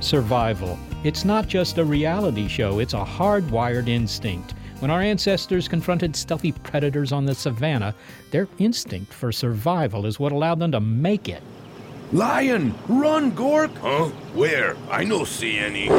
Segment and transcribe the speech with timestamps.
[0.00, 0.78] Survival.
[1.04, 4.54] It's not just a reality show, it's a hardwired instinct.
[4.80, 7.94] When our ancestors confronted stealthy predators on the savannah,
[8.30, 11.42] their instinct for survival is what allowed them to make it.
[12.12, 12.74] Lion!
[12.88, 13.76] Run, Gork!
[13.76, 14.06] Huh?
[14.34, 14.74] Where?
[14.90, 15.90] I no see any.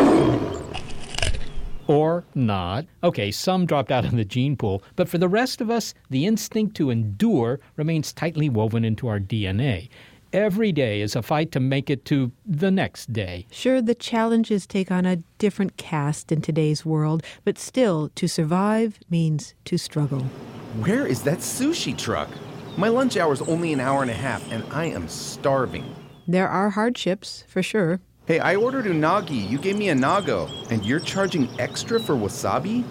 [1.88, 2.86] Or not.
[3.04, 6.26] Okay, some dropped out of the gene pool, but for the rest of us, the
[6.26, 9.90] instinct to endure remains tightly woven into our DNA.
[10.34, 13.48] Every day is a fight to make it to the next day.
[13.52, 18.98] Sure, the challenges take on a different cast in today's world, but still, to survive
[19.09, 20.22] means to struggle.
[20.80, 22.30] Where is that sushi truck?
[22.78, 25.94] My lunch hour is only an hour and a half, and I am starving.
[26.26, 28.00] There are hardships, for sure.
[28.26, 29.50] Hey, I ordered unagi.
[29.50, 32.86] You gave me anago, and you're charging extra for wasabi?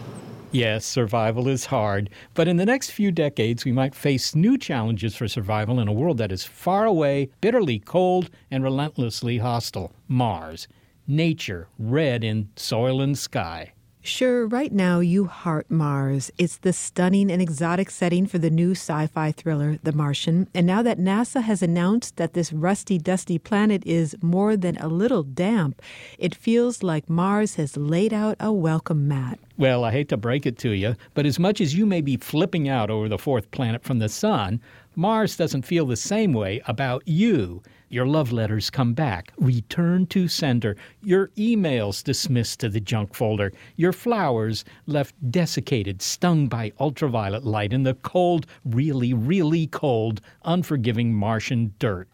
[0.52, 5.14] Yes, survival is hard, but in the next few decades, we might face new challenges
[5.14, 10.66] for survival in a world that is far away, bitterly cold, and relentlessly hostile Mars.
[11.06, 13.74] Nature, red in soil and sky.
[14.02, 16.32] Sure, right now you heart Mars.
[16.38, 20.48] It's the stunning and exotic setting for the new sci fi thriller, The Martian.
[20.54, 24.88] And now that NASA has announced that this rusty, dusty planet is more than a
[24.88, 25.82] little damp,
[26.18, 29.38] it feels like Mars has laid out a welcome mat.
[29.58, 32.16] Well, I hate to break it to you, but as much as you may be
[32.16, 34.62] flipping out over the fourth planet from the sun,
[34.96, 37.62] Mars doesn't feel the same way about you.
[37.92, 40.76] Your love letters come back, return to sender.
[41.02, 43.52] Your emails dismissed to the junk folder.
[43.74, 51.12] Your flowers left desiccated, stung by ultraviolet light in the cold, really, really cold, unforgiving
[51.12, 52.08] Martian dirt.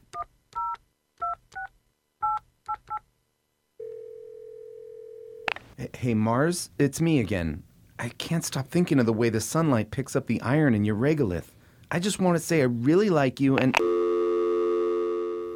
[5.94, 7.62] Hey, Mars, it's me again.
[7.98, 10.96] I can't stop thinking of the way the sunlight picks up the iron in your
[10.96, 11.48] regolith.
[11.90, 13.76] I just want to say I really like you and.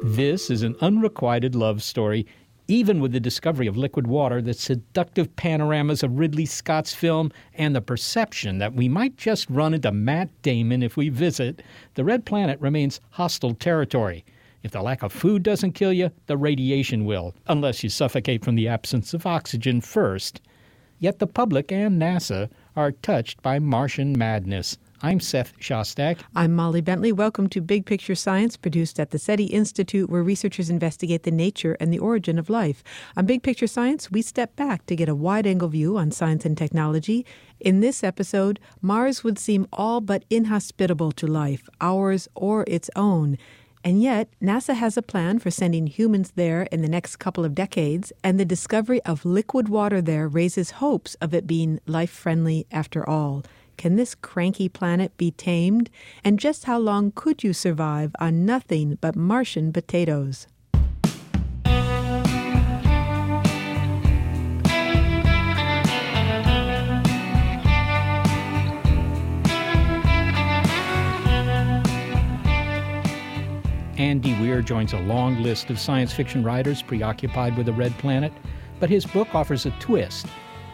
[0.03, 2.25] This is an unrequited love story,
[2.67, 7.75] even with the discovery of liquid water, the seductive panoramas of Ridley Scott's film, and
[7.75, 11.61] the perception that we might just run into Matt Damon if we visit.
[11.93, 14.25] The Red Planet remains hostile territory.
[14.63, 18.55] If the lack of food doesn't kill you, the radiation will, unless you suffocate from
[18.55, 20.41] the absence of oxygen first.
[20.97, 24.79] Yet the public and NASA are touched by Martian madness.
[25.03, 26.19] I'm Seth Shostak.
[26.35, 27.11] I'm Molly Bentley.
[27.11, 31.75] Welcome to Big Picture Science, produced at the SETI Institute, where researchers investigate the nature
[31.79, 32.83] and the origin of life.
[33.17, 36.45] On Big Picture Science, we step back to get a wide angle view on science
[36.45, 37.25] and technology.
[37.59, 43.39] In this episode, Mars would seem all but inhospitable to life, ours or its own.
[43.83, 47.55] And yet, NASA has a plan for sending humans there in the next couple of
[47.55, 52.67] decades, and the discovery of liquid water there raises hopes of it being life friendly
[52.71, 53.43] after all.
[53.81, 55.89] Can this cranky planet be tamed?
[56.23, 60.45] And just how long could you survive on nothing but Martian potatoes?
[73.97, 78.31] Andy Weir joins a long list of science fiction writers preoccupied with the red planet,
[78.79, 80.27] but his book offers a twist.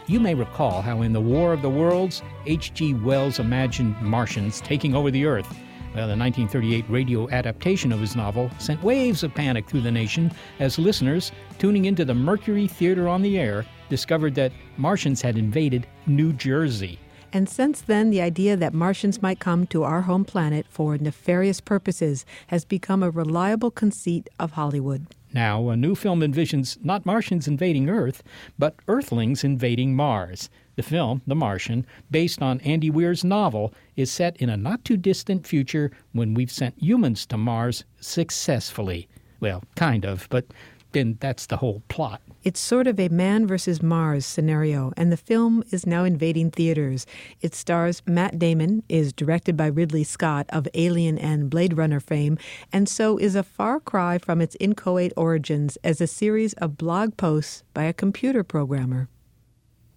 [0.10, 2.94] You may recall how in The War of the Worlds, H.G.
[2.94, 5.50] Wells imagined Martians taking over the Earth.
[5.94, 10.32] Well, the 1938 radio adaptation of his novel sent waves of panic through the nation
[10.60, 15.86] as listeners, tuning into the Mercury Theater on the Air, discovered that Martians had invaded
[16.06, 17.00] New Jersey.
[17.34, 21.60] And since then, the idea that Martians might come to our home planet for nefarious
[21.60, 25.08] purposes has become a reliable conceit of Hollywood.
[25.34, 28.24] Now, a new film envisions not Martians invading Earth,
[28.58, 30.50] but Earthlings invading Mars.
[30.76, 34.96] The film, The Martian, based on Andy Weir's novel, is set in a not too
[34.96, 39.08] distant future when we've sent humans to Mars successfully.
[39.40, 40.46] Well, kind of, but
[40.92, 42.22] then that's the whole plot.
[42.48, 47.06] It's sort of a man versus Mars scenario, and the film is now invading theaters.
[47.42, 52.38] It stars Matt Damon, is directed by Ridley Scott of Alien and Blade Runner fame,
[52.72, 57.18] and so is a far cry from its inchoate origins as a series of blog
[57.18, 59.10] posts by a computer programmer.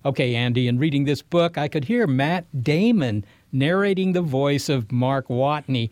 [0.04, 4.90] Okay, Andy, in reading this book, I could hear Matt Damon narrating the voice of
[4.90, 5.90] Mark Watney.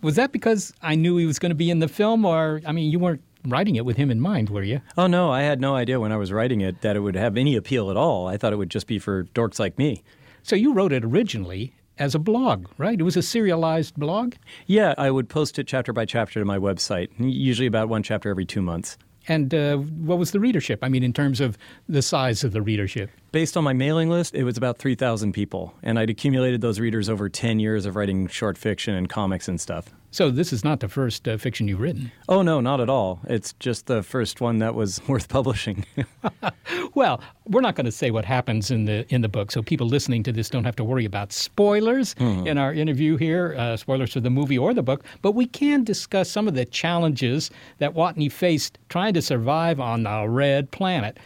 [0.00, 2.70] Was that because I knew he was going to be in the film, or, I
[2.70, 4.80] mean, you weren't writing it with him in mind, were you?
[4.96, 7.36] Oh, no, I had no idea when I was writing it that it would have
[7.36, 8.28] any appeal at all.
[8.28, 10.02] I thought it would just be for dorks like me.
[10.42, 12.98] So you wrote it originally as a blog, right?
[12.98, 14.34] It was a serialized blog?
[14.66, 18.28] Yeah, I would post it chapter by chapter to my website, usually about one chapter
[18.30, 18.96] every two months.
[19.28, 20.80] And uh, what was the readership?
[20.82, 21.56] I mean, in terms of
[21.88, 23.10] the size of the readership?
[23.30, 25.74] Based on my mailing list, it was about 3,000 people.
[25.82, 29.60] And I'd accumulated those readers over 10 years of writing short fiction and comics and
[29.60, 29.94] stuff.
[30.12, 32.12] So this is not the first uh, fiction you've written?
[32.28, 33.20] Oh, no, not at all.
[33.30, 35.86] It's just the first one that was worth publishing.
[36.94, 39.86] well, we're not going to say what happens in the in the book, so people
[39.86, 42.46] listening to this don't have to worry about spoilers mm-hmm.
[42.46, 45.02] in our interview here, uh, spoilers for the movie or the book.
[45.22, 50.02] But we can discuss some of the challenges that Watney faced trying to survive on
[50.02, 51.18] the red planet.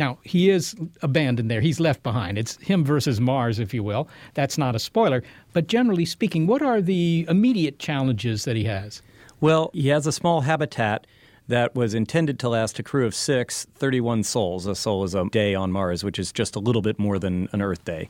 [0.00, 1.60] Now, he is abandoned there.
[1.60, 2.38] He's left behind.
[2.38, 4.08] It's him versus Mars, if you will.
[4.32, 5.22] That's not a spoiler.
[5.52, 9.02] But generally speaking, what are the immediate challenges that he has?
[9.42, 11.06] Well, he has a small habitat
[11.48, 14.66] that was intended to last a crew of six, 31 sols.
[14.66, 17.50] A sol is a day on Mars, which is just a little bit more than
[17.52, 18.08] an Earth day.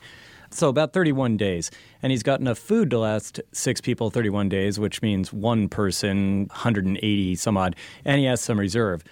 [0.49, 1.71] So about 31 days.
[2.01, 6.47] And he's got enough food to last six people 31 days, which means one person,
[6.51, 7.75] 180 some odd.
[8.05, 9.03] And he has some reserve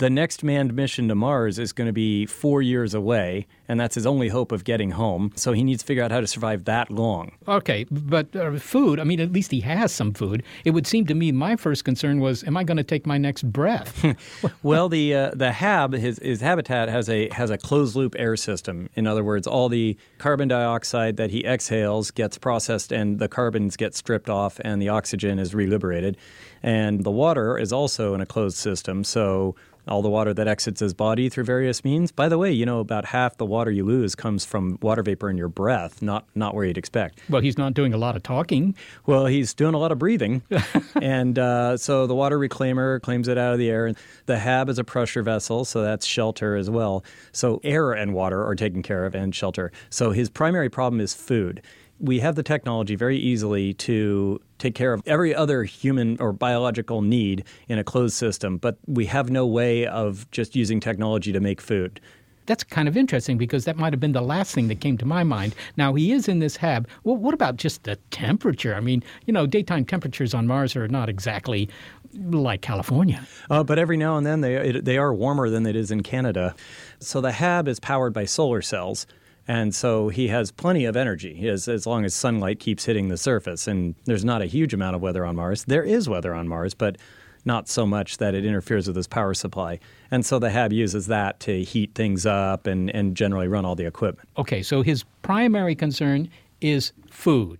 [0.00, 3.94] the next manned mission to Mars is going to be four years away, and that's
[3.94, 5.30] his only hope of getting home.
[5.36, 7.32] So he needs to figure out how to survive that long.
[7.46, 10.42] Okay, but uh, food, I mean, at least he has some food.
[10.64, 13.18] It would seem to me my first concern was, am I going to take my
[13.18, 14.02] next breath?
[14.62, 18.36] well, the uh, the hab, his, his habitat has a has a closed loop air
[18.36, 18.88] system.
[18.94, 23.76] In other words, all the carbon dioxide that he exhales gets processed, and the carbons
[23.76, 26.16] get stripped off, and the oxygen is reliberated.
[26.62, 29.56] And the water is also in a closed system, so
[29.88, 32.12] all the water that exits his body through various means.
[32.12, 35.30] By the way, you know about half the water you lose comes from water vapor
[35.30, 37.20] in your breath, not not where you'd expect.
[37.28, 38.74] Well, he's not doing a lot of talking.
[39.06, 40.42] Well, he's doing a lot of breathing,
[41.00, 43.86] and uh, so the water reclaimer claims it out of the air.
[43.86, 43.96] And
[44.26, 47.04] The hab is a pressure vessel, so that's shelter as well.
[47.32, 49.72] So air and water are taken care of, and shelter.
[49.88, 51.62] So his primary problem is food
[52.00, 57.02] we have the technology very easily to take care of every other human or biological
[57.02, 61.40] need in a closed system, but we have no way of just using technology to
[61.40, 62.00] make food.
[62.46, 65.06] That's kind of interesting because that might have been the last thing that came to
[65.06, 65.54] my mind.
[65.76, 66.88] Now, he is in this hab.
[67.04, 68.74] Well, what about just the temperature?
[68.74, 71.68] I mean, you know, daytime temperatures on Mars are not exactly
[72.14, 73.24] like California.
[73.50, 76.02] Uh, but every now and then they, it, they are warmer than it is in
[76.02, 76.56] Canada.
[76.98, 79.06] So the hab is powered by solar cells.
[79.50, 83.16] And so he has plenty of energy as, as long as sunlight keeps hitting the
[83.16, 83.66] surface.
[83.66, 85.64] And there's not a huge amount of weather on Mars.
[85.64, 86.98] There is weather on Mars, but
[87.44, 89.80] not so much that it interferes with his power supply.
[90.08, 93.74] And so the HAB uses that to heat things up and, and generally run all
[93.74, 94.28] the equipment.
[94.38, 96.30] Okay, so his primary concern
[96.60, 97.58] is food.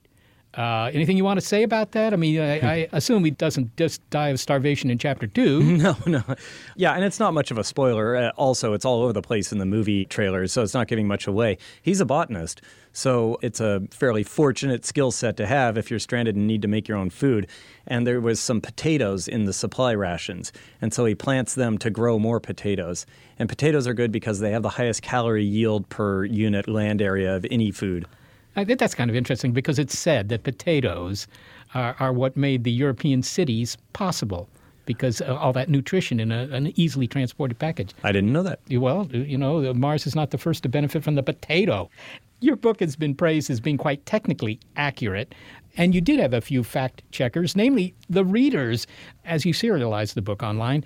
[0.52, 2.12] Uh, anything you want to say about that?
[2.12, 5.60] I mean, I, I, assume he doesn't just die of starvation in chapter two.
[5.80, 6.22] No, no.
[6.76, 8.16] Yeah, and it's not much of a spoiler.
[8.16, 11.06] Uh, also, it's all over the place in the movie trailers, so it's not giving
[11.06, 11.56] much away.
[11.80, 12.60] He's a botanist,
[12.92, 16.68] so it's a fairly fortunate skill set to have if you're stranded and need to
[16.68, 17.46] make your own food.
[17.86, 20.52] And there was some potatoes in the supply rations,
[20.82, 23.06] and so he plants them to grow more potatoes.
[23.38, 27.36] And potatoes are good because they have the highest calorie yield per unit land area
[27.36, 28.06] of any food.
[28.60, 31.26] I think that's kind of interesting because it's said that potatoes
[31.74, 34.50] are, are what made the European cities possible
[34.84, 37.94] because all that nutrition in a, an easily transported package.
[38.04, 38.60] I didn't know that.
[38.70, 41.88] Well, you know, Mars is not the first to benefit from the potato.
[42.40, 45.34] Your book has been praised as being quite technically accurate,
[45.76, 48.86] and you did have a few fact checkers, namely the readers,
[49.24, 50.84] as you serialized the book online.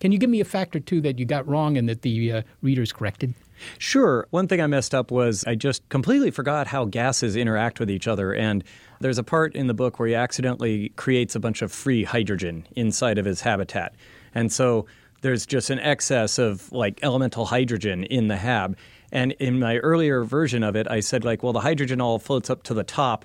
[0.00, 2.32] Can you give me a fact or two that you got wrong and that the
[2.32, 3.34] uh, readers corrected?
[3.78, 4.26] Sure.
[4.30, 8.08] One thing I messed up was I just completely forgot how gases interact with each
[8.08, 8.34] other.
[8.34, 8.64] And
[9.00, 12.66] there's a part in the book where he accidentally creates a bunch of free hydrogen
[12.76, 13.94] inside of his habitat.
[14.34, 14.86] And so
[15.22, 18.76] there's just an excess of like elemental hydrogen in the hab.
[19.12, 22.48] And in my earlier version of it, I said, like, well, the hydrogen all floats
[22.48, 23.24] up to the top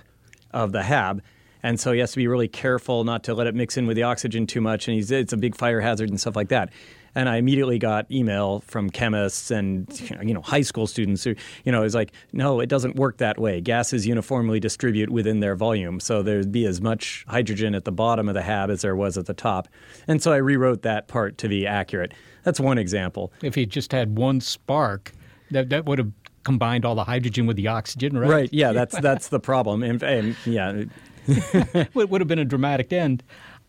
[0.51, 1.21] of the hab.
[1.63, 3.95] And so he has to be really careful not to let it mix in with
[3.95, 4.87] the oxygen too much.
[4.87, 6.69] And he's, it's a big fire hazard and stuff like that.
[7.17, 9.87] And I immediately got email from chemists and
[10.21, 11.33] you know high school students who
[11.65, 13.59] you know is like, no, it doesn't work that way.
[13.59, 18.29] Gases uniformly distribute within their volume, so there'd be as much hydrogen at the bottom
[18.29, 19.67] of the hab as there was at the top.
[20.07, 22.13] And so I rewrote that part to be accurate.
[22.43, 23.33] That's one example.
[23.41, 25.11] If you just had one spark,
[25.49, 26.11] that that would have
[26.43, 28.29] combined all the hydrogen with the oxygen, right?
[28.29, 28.49] Right.
[28.53, 28.71] Yeah.
[28.79, 29.83] That's that's the problem.
[29.83, 30.83] And, and yeah.
[31.27, 33.21] it would have been a dramatic end.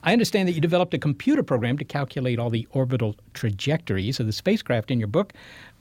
[0.02, 4.26] I understand that you developed a computer program to calculate all the orbital trajectories of
[4.26, 5.32] the spacecraft in your book.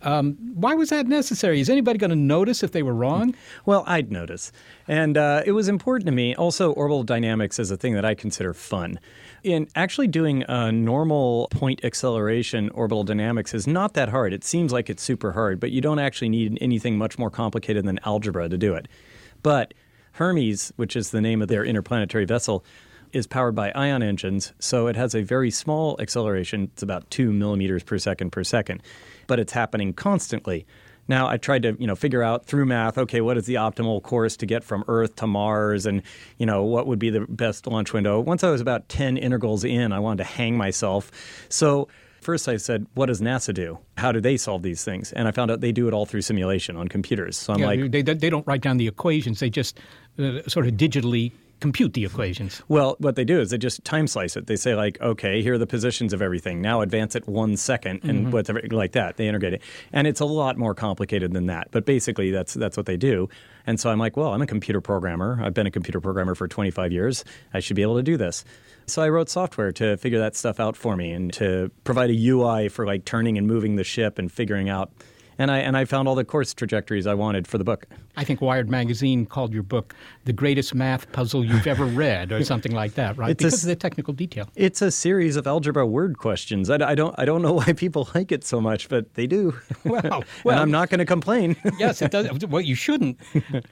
[0.01, 1.59] Um, why was that necessary?
[1.59, 3.35] Is anybody going to notice if they were wrong?
[3.65, 4.51] Well, I'd notice.
[4.87, 6.33] And uh, it was important to me.
[6.33, 8.99] Also, orbital dynamics is a thing that I consider fun.
[9.43, 14.33] In actually doing a normal point acceleration orbital dynamics is not that hard.
[14.33, 17.85] It seems like it's super hard, but you don't actually need anything much more complicated
[17.85, 18.87] than algebra to do it.
[19.43, 19.75] But
[20.13, 22.65] Hermes, which is the name of their interplanetary vessel,
[23.17, 26.69] is powered by ion engines, so it has a very small acceleration.
[26.73, 28.81] It's about two millimeters per second per second,
[29.27, 30.65] but it's happening constantly.
[31.07, 32.97] Now I tried to you know figure out through math.
[32.97, 36.01] Okay, what is the optimal course to get from Earth to Mars, and
[36.37, 38.19] you know what would be the best launch window?
[38.19, 41.11] Once I was about ten integrals in, I wanted to hang myself.
[41.49, 41.87] So
[42.21, 43.79] first I said, what does NASA do?
[43.97, 45.13] How do they solve these things?
[45.13, 47.37] And I found out they do it all through simulation on computers.
[47.37, 49.79] So I'm yeah, like, they, they don't write down the equations; they just
[50.19, 52.61] uh, sort of digitally compute the equations.
[52.67, 54.47] Well, what they do is they just time slice it.
[54.47, 56.61] They say like, okay, here are the positions of everything.
[56.61, 58.31] Now advance it one second, and mm-hmm.
[58.31, 59.17] whatever like that.
[59.17, 59.61] They integrate it,
[59.91, 61.69] and it's a lot more complicated than that.
[61.71, 63.29] But basically, that's that's what they do.
[63.65, 65.39] And so I'm like, well, I'm a computer programmer.
[65.43, 67.25] I've been a computer programmer for 25 years.
[67.53, 68.45] I should be able to do this.
[68.85, 72.27] So I wrote software to figure that stuff out for me and to provide a
[72.29, 74.91] UI for like turning and moving the ship and figuring out
[75.37, 77.85] and I and I found all the course trajectories I wanted for the book.
[78.15, 82.43] I think Wired magazine called your book the greatest math puzzle you've ever read, or
[82.43, 83.31] something like that, right?
[83.31, 84.49] It's because a, of the technical detail.
[84.55, 86.69] It's a series of algebra word questions.
[86.69, 89.57] I, I, don't I don't know why people like it so much, but they do.
[89.87, 91.55] Well, well and I'm not going to complain.
[91.79, 92.45] yes, it does.
[92.45, 93.19] Well, you shouldn't.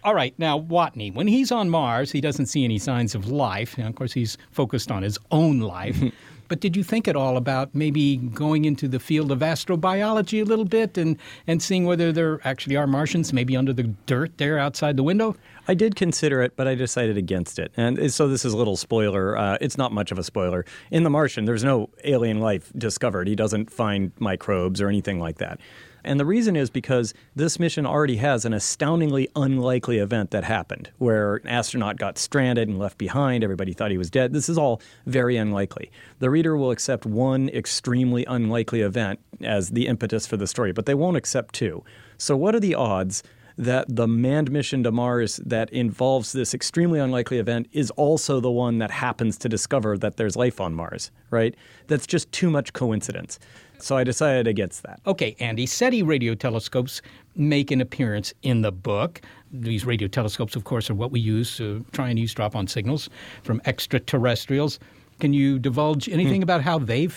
[0.04, 3.78] all right, now Watney, when he's on Mars, he doesn't see any signs of life.
[3.78, 6.02] And of course, he's focused on his own life.
[6.48, 10.46] But did you think at all about maybe going into the field of astrobiology a
[10.46, 14.60] little bit and, and seeing whether there actually are Martians maybe under the dirt there
[14.60, 15.36] outside the window?
[15.68, 17.72] I did consider it, but I decided against it.
[17.76, 19.38] And so this is a little spoiler.
[19.38, 20.66] Uh, it's not much of a spoiler.
[20.92, 23.28] In The Martian, there's no alien life discovered.
[23.28, 25.60] He doesn't find microbes or anything like that.
[26.06, 30.92] And the reason is because this mission already has an astoundingly unlikely event that happened
[31.00, 33.44] where an astronaut got stranded and left behind.
[33.44, 34.32] Everybody thought he was dead.
[34.32, 35.92] This is all very unlikely.
[36.20, 40.86] The reader will accept one extremely unlikely event as the impetus for the story, but
[40.86, 41.84] they won't accept two.
[42.18, 43.24] So, what are the odds?
[43.58, 48.52] that the manned mission to Mars that involves this extremely unlikely event is also the
[48.52, 51.56] one that happens to discover that there's life on Mars, right?
[51.88, 53.40] That's just too much coincidence.
[53.80, 55.00] So I decided against that.
[55.06, 57.02] Okay, Andy, SETI radio telescopes
[57.36, 59.22] make an appearance in the book.
[59.52, 63.10] These radio telescopes, of course, are what we use to try and eavesdrop on signals
[63.44, 64.80] from extraterrestrials.
[65.20, 66.44] Can you divulge anything hmm.
[66.44, 67.08] about how they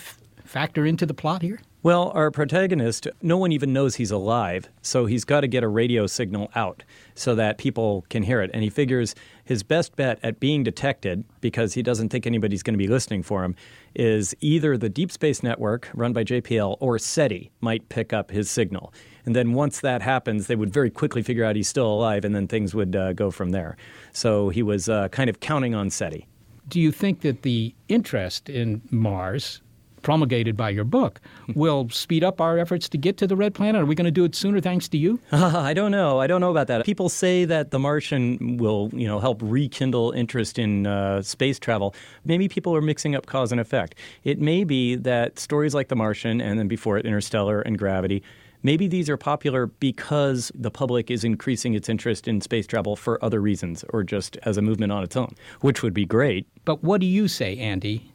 [0.45, 1.59] factor into the plot here?
[1.81, 5.69] Well, our protagonist, no one even knows he's alive, so he's got to get a
[5.69, 6.83] radio signal out
[7.15, 8.51] so that people can hear it.
[8.53, 12.73] And he figures his best bet at being detected, because he doesn't think anybody's going
[12.73, 13.55] to be listening for him,
[13.95, 18.49] is either the Deep Space Network, run by JPL, or SETI might pick up his
[18.49, 18.93] signal.
[19.25, 22.35] And then once that happens, they would very quickly figure out he's still alive, and
[22.35, 23.77] then things would uh, go from there.
[24.11, 26.27] So he was uh, kind of counting on SETI.
[26.67, 29.61] Do you think that the interest in Mars
[30.01, 31.21] promulgated by your book
[31.55, 33.81] will speed up our efforts to get to the red planet?
[33.81, 35.19] Are we going to do it sooner thanks to you?
[35.31, 36.19] Uh, I don't know.
[36.19, 36.85] I don't know about that.
[36.85, 41.95] People say that The Martian will, you know, help rekindle interest in uh, space travel.
[42.25, 43.95] Maybe people are mixing up cause and effect.
[44.23, 48.23] It may be that stories like The Martian and then before it Interstellar and Gravity
[48.61, 53.23] Maybe these are popular because the public is increasing its interest in space travel for
[53.23, 56.45] other reasons or just as a movement on its own, which would be great.
[56.65, 58.11] But what do you say, Andy?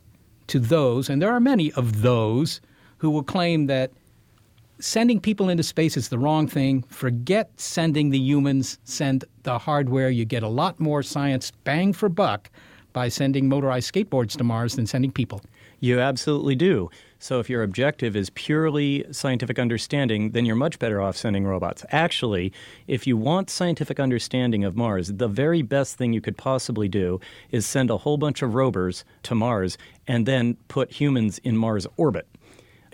[0.49, 2.61] To those, and there are many of those,
[2.99, 3.91] who will claim that
[4.79, 6.83] sending people into space is the wrong thing.
[6.85, 10.11] Forget sending the humans, send the hardware.
[10.11, 12.51] You get a lot more science bang for buck
[12.93, 15.43] by sending motorized skateboards to Mars than sending people.
[15.85, 16.89] You absolutely do.
[17.19, 21.85] So if your objective is purely scientific understanding, then you're much better off sending robots.
[21.91, 22.55] Actually,
[22.89, 27.21] if you want scientific understanding of Mars, the very best thing you could possibly do
[27.51, 29.77] is send a whole bunch of rovers to Mars
[30.09, 32.27] and then put humans in Mars orbit.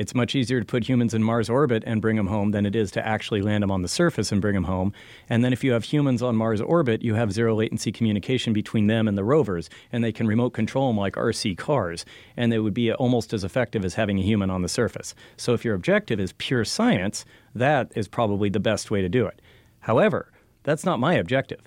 [0.01, 2.75] It's much easier to put humans in Mars orbit and bring them home than it
[2.75, 4.95] is to actually land them on the surface and bring them home.
[5.29, 8.87] And then if you have humans on Mars orbit, you have zero latency communication between
[8.87, 12.59] them and the rovers, and they can remote control them like RC cars, and they
[12.59, 15.15] would be almost as effective as having a human on the surface.
[15.37, 19.27] So if your objective is pure science, that is probably the best way to do
[19.27, 19.43] it.
[19.81, 21.61] However, that's not my objective.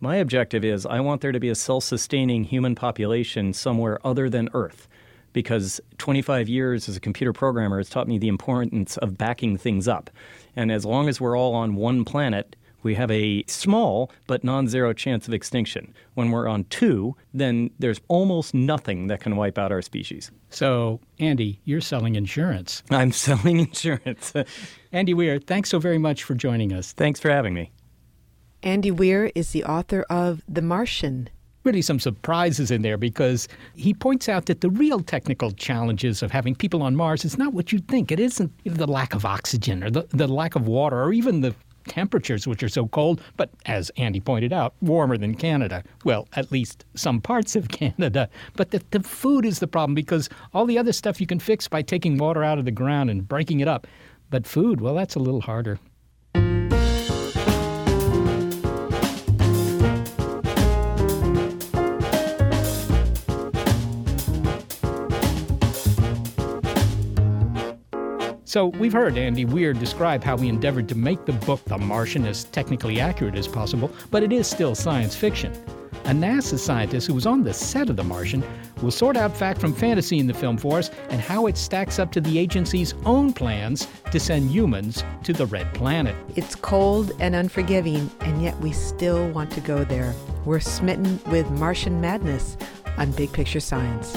[0.00, 4.30] My objective is I want there to be a self sustaining human population somewhere other
[4.30, 4.88] than Earth
[5.34, 9.86] because 25 years as a computer programmer has taught me the importance of backing things
[9.86, 10.08] up.
[10.56, 14.68] And as long as we're all on one planet, we have a small but non
[14.68, 15.92] zero chance of extinction.
[16.14, 20.30] When we're on two, then there's almost nothing that can wipe out our species.
[20.50, 22.82] So, Andy, you're selling insurance.
[22.90, 24.32] I'm selling insurance.
[24.92, 26.92] Andy Weir, thanks so very much for joining us.
[26.92, 27.72] Thanks for having me.
[28.62, 31.28] Andy Weir is the author of The Martian
[31.64, 36.30] really some surprises in there because he points out that the real technical challenges of
[36.30, 38.12] having people on Mars is not what you'd think.
[38.12, 41.54] It isn't the lack of oxygen or the, the lack of water or even the
[41.88, 45.82] temperatures, which are so cold, but as Andy pointed out, warmer than Canada.
[46.04, 48.28] Well, at least some parts of Canada.
[48.56, 51.68] But the, the food is the problem because all the other stuff you can fix
[51.68, 53.86] by taking water out of the ground and breaking it up.
[54.30, 55.78] But food, well, that's a little harder.
[68.54, 72.24] So we've heard Andy Weir describe how he endeavored to make the book The Martian
[72.24, 75.52] as technically accurate as possible, but it is still science fiction.
[76.04, 78.44] A NASA scientist who was on the set of The Martian
[78.80, 81.98] will sort out fact from fantasy in the film for us and how it stacks
[81.98, 86.14] up to the agency's own plans to send humans to the Red Planet.
[86.36, 90.14] It's cold and unforgiving, and yet we still want to go there.
[90.44, 92.56] We're smitten with Martian madness
[92.98, 94.16] on Big Picture Science.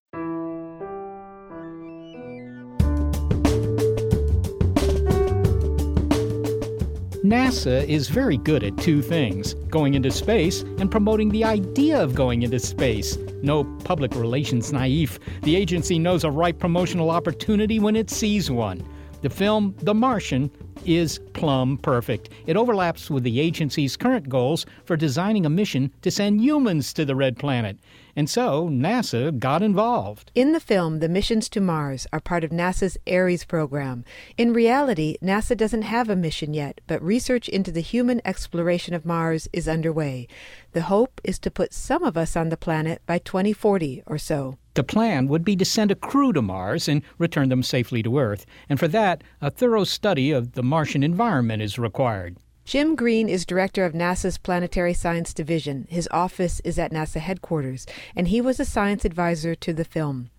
[7.31, 12.13] NASA is very good at two things going into space and promoting the idea of
[12.13, 13.17] going into space.
[13.41, 15.17] No public relations naive.
[15.43, 18.85] The agency knows a ripe promotional opportunity when it sees one.
[19.21, 20.51] The film The Martian
[20.83, 22.31] is plumb perfect.
[22.47, 27.05] It overlaps with the agency's current goals for designing a mission to send humans to
[27.05, 27.77] the red planet.
[28.15, 30.31] And so NASA got involved.
[30.35, 34.03] In the film, the missions to Mars are part of NASA's Ares program.
[34.37, 39.05] In reality, NASA doesn't have a mission yet, but research into the human exploration of
[39.05, 40.27] Mars is underway.
[40.73, 44.57] The hope is to put some of us on the planet by 2040 or so.
[44.73, 48.19] The plan would be to send a crew to Mars and return them safely to
[48.19, 48.45] Earth.
[48.69, 52.37] And for that, a thorough study of the Martian environment is required.
[52.71, 55.87] Jim Green is director of NASA's Planetary Science Division.
[55.89, 60.29] His office is at NASA headquarters, and he was a science advisor to the film.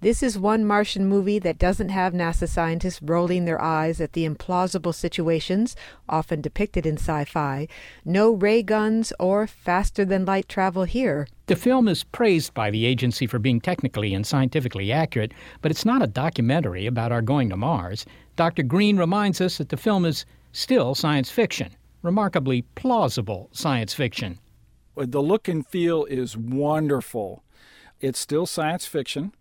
[0.00, 4.24] This is one Martian movie that doesn't have NASA scientists rolling their eyes at the
[4.24, 5.74] implausible situations
[6.08, 7.66] often depicted in sci fi.
[8.04, 11.26] No ray guns or faster than light travel here.
[11.46, 15.84] The film is praised by the agency for being technically and scientifically accurate, but it's
[15.84, 18.06] not a documentary about our going to Mars.
[18.36, 18.62] Dr.
[18.62, 24.38] Green reminds us that the film is still science fiction, remarkably plausible science fiction.
[24.96, 27.42] The look and feel is wonderful.
[28.00, 29.32] It's still science fiction.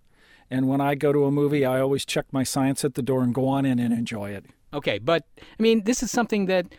[0.49, 3.21] And when I go to a movie, I always check my science at the door
[3.21, 4.45] and go on in and enjoy it.
[4.73, 6.73] Okay, but I mean, this is something that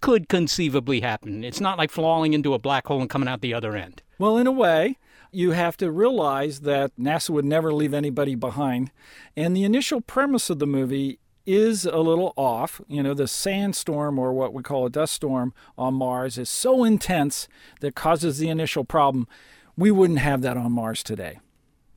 [0.00, 1.42] could conceivably happen.
[1.44, 4.02] It's not like falling into a black hole and coming out the other end.
[4.18, 4.98] Well, in a way,
[5.32, 8.90] you have to realize that NASA would never leave anybody behind.
[9.36, 12.80] And the initial premise of the movie is a little off.
[12.88, 16.84] You know, the sandstorm or what we call a dust storm on Mars is so
[16.84, 17.48] intense
[17.80, 19.28] that causes the initial problem.
[19.76, 21.38] We wouldn't have that on Mars today.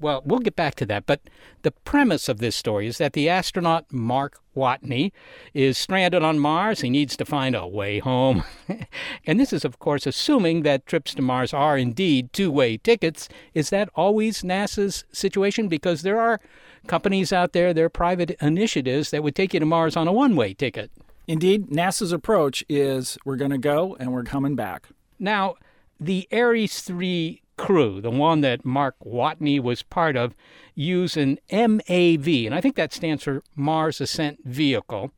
[0.02, 1.22] Well, we'll get back to that, but
[1.64, 5.12] the premise of this story is that the astronaut Mark Watney
[5.54, 6.82] is stranded on Mars.
[6.82, 8.46] He needs to find a way home.
[9.26, 13.28] and this is, of course, assuming that trips to Mars are indeed two way tickets.
[13.54, 15.68] Is that always NASA's situation?
[15.68, 16.40] Because there are
[16.88, 20.14] companies out there, there are private initiatives that would take you to Mars on a
[20.14, 20.92] one way ticket.
[21.28, 24.88] Indeed, NASA's approach is we're going to go and we're coming back.
[25.20, 25.56] Now,
[26.00, 30.34] the Ares 3 crew, the one that Mark Watney was part of,
[30.74, 35.12] use an MAV, and I think that stands for Mars Ascent Vehicle,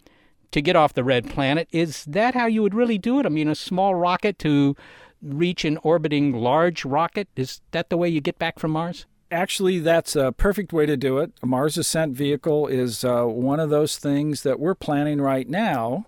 [0.52, 1.70] to get off the red planet.
[1.72, 3.26] Is that how you would really do it?
[3.26, 4.76] I mean, a small rocket to
[5.22, 7.30] reach an orbiting large rocket?
[7.36, 9.06] Is that the way you get back from Mars?
[9.30, 11.32] Actually, that's a perfect way to do it.
[11.42, 16.06] A Mars Ascent Vehicle is uh, one of those things that we're planning right now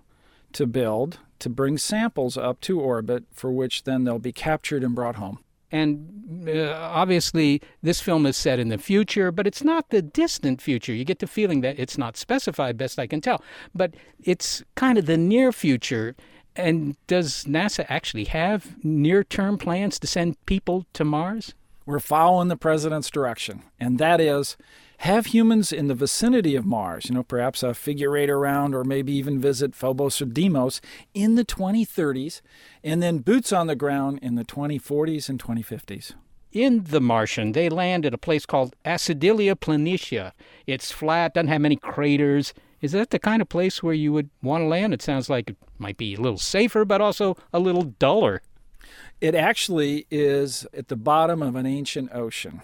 [0.54, 4.96] to build to bring samples up to orbit, for which then they'll be captured and
[4.96, 5.40] brought home.
[5.74, 10.62] And uh, obviously, this film is set in the future, but it's not the distant
[10.62, 10.94] future.
[10.94, 15.00] You get the feeling that it's not specified, best I can tell, but it's kind
[15.00, 16.16] of the near future.
[16.56, 21.56] And does NASA actually have near term plans to send people to Mars?
[21.88, 24.56] We're following the president's direction, and that is
[25.04, 28.86] have humans in the vicinity of Mars, you know, perhaps a figure eight around or
[28.86, 30.80] maybe even visit Phobos or Deimos
[31.14, 32.40] in the 2030s,
[32.86, 36.14] and then boots on the ground in the 2040s and 2050s.
[36.54, 40.32] In The Martian, they land at a place called Acidalia Planitia.
[40.68, 42.54] It's flat, doesn't have many craters.
[42.80, 44.94] Is that the kind of place where you would want to land?
[44.94, 48.42] It sounds like it might be a little safer, but also a little duller.
[49.20, 52.62] It actually is at the bottom of an ancient ocean.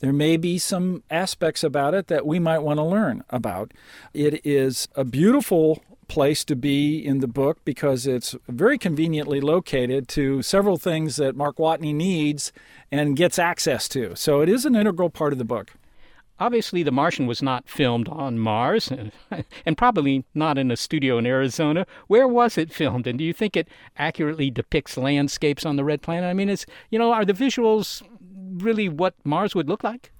[0.00, 3.72] There may be some aspects about it that we might want to learn about.
[4.14, 10.08] It is a beautiful place to be in the book because it's very conveniently located
[10.08, 12.50] to several things that Mark Watney needs
[12.90, 14.16] and gets access to.
[14.16, 15.72] So it is an integral part of the book.
[16.40, 18.90] Obviously, The Martian was not filmed on Mars,
[19.66, 21.86] and probably not in a studio in Arizona.
[22.06, 26.00] Where was it filmed, and do you think it accurately depicts landscapes on the red
[26.00, 26.30] planet?
[26.30, 28.02] I mean, it's you know, are the visuals
[28.60, 30.12] really what Mars would look like?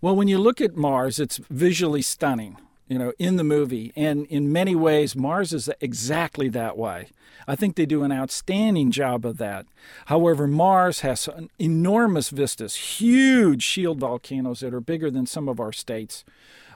[0.00, 3.92] Well, when you look at Mars, it's visually stunning, you know, in the movie.
[3.96, 7.08] And in many ways, Mars is exactly that way.
[7.48, 9.66] I think they do an outstanding job of that.
[10.06, 11.28] However, Mars has
[11.58, 16.24] enormous vistas, huge shield volcanoes that are bigger than some of our states.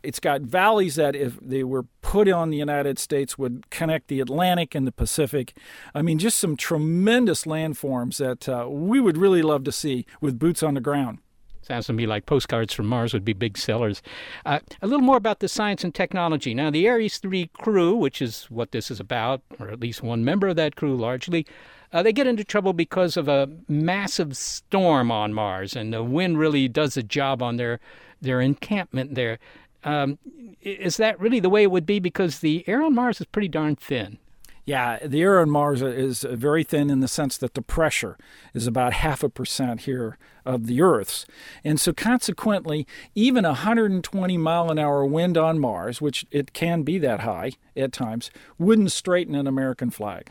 [0.03, 4.21] It's got valleys that, if they were put on the United States, would connect the
[4.21, 5.57] Atlantic and the Pacific.
[5.95, 10.39] I mean, just some tremendous landforms that uh, we would really love to see with
[10.39, 11.19] boots on the ground.
[11.63, 14.03] Sounds to me like postcards from Mars would be big sellers.
[14.45, 16.55] Uh, a little more about the science and technology.
[16.55, 20.25] Now, the Ares 3 crew, which is what this is about, or at least one
[20.25, 21.47] member of that crew largely,
[21.93, 26.39] uh, they get into trouble because of a massive storm on Mars, and the wind
[26.39, 27.81] really does a job on their
[28.21, 29.39] their encampment there.
[29.85, 30.19] Um,
[30.61, 31.99] is that really the way it would be?
[31.99, 34.19] Because the air on Mars is pretty darn thin.
[34.67, 38.17] Yeah, the air on Mars is very thin in the sense that the pressure
[38.55, 41.27] is about half a percent here of the Earth's.
[41.65, 46.83] And so, consequently, even a 120 mile an hour wind on Mars, which it can
[46.83, 50.31] be that high at times, wouldn't straighten an American flag.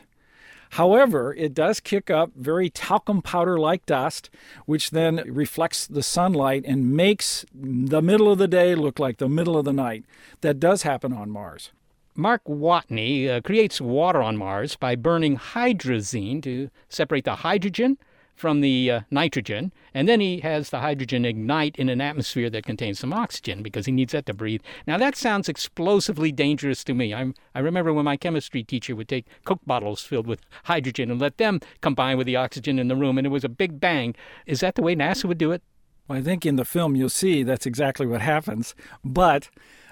[0.74, 4.30] However, it does kick up very talcum powder like dust,
[4.66, 9.30] which then reflects the sunlight and makes the middle of the day look like the
[9.30, 10.06] middle of the night.
[10.42, 11.72] That does happen on Mars.
[12.16, 17.98] Mark Watney uh, creates water on Mars by burning hydrazine to separate the hydrogen
[18.40, 22.66] from the uh, nitrogen, and then he has the hydrogen ignite in an atmosphere that
[22.66, 24.62] contains some oxygen because he needs that to breathe.
[24.88, 27.14] Now that sounds explosively dangerous to me.
[27.14, 31.20] I'm, I remember when my chemistry teacher would take Coke bottles filled with hydrogen and
[31.20, 34.16] let them combine with the oxygen in the room, and it was a big bang.
[34.46, 35.62] Is that the way NASA would do it?
[36.08, 38.74] Well, I think in the film you'll see that's exactly what happens.
[39.04, 39.50] But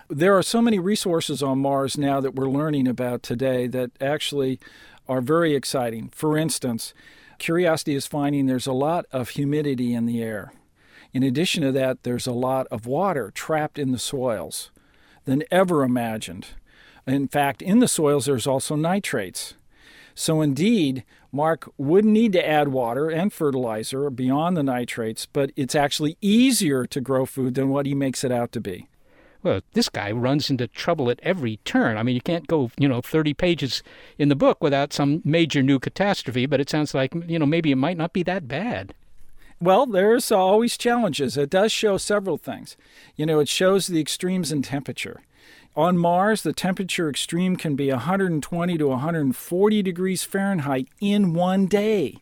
[0.10, 4.58] there are so many resources on Mars now that we're learning about today that actually
[5.06, 6.10] are very exciting.
[6.10, 6.94] For instance,
[7.38, 10.54] Curiosity is finding there's a lot of humidity in the air.
[11.14, 14.72] In addition to that, there's a lot of water trapped in the soils
[15.26, 16.48] than ever imagined.
[17.06, 19.54] In fact, in the soils, there's also nitrates.
[20.14, 25.76] So, indeed, Mark would need to add water and fertilizer beyond the nitrates, but it's
[25.76, 28.88] actually easier to grow food than what he makes it out to be
[29.48, 31.98] well, this guy runs into trouble at every turn.
[31.98, 33.82] I mean, you can't go, you know, 30 pages
[34.18, 37.72] in the book without some major new catastrophe, but it sounds like, you know, maybe
[37.72, 38.94] it might not be that bad.
[39.62, 41.38] Well, there's always challenges.
[41.38, 42.76] It does show several things.
[43.16, 45.22] You know, it shows the extremes in temperature.
[45.76, 52.18] On Mars, the temperature extreme can be 120 to 140 degrees Fahrenheit in one day.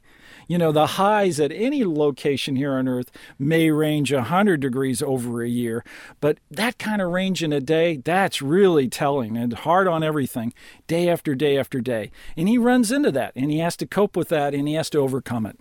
[0.47, 5.41] You know, the highs at any location here on Earth may range 100 degrees over
[5.41, 5.84] a year,
[6.19, 10.53] but that kind of range in a day, that's really telling and hard on everything,
[10.88, 12.12] day after day after day.
[12.38, 14.89] And he runs into that, and he has to cope with that, and he has
[14.91, 15.60] to overcome it.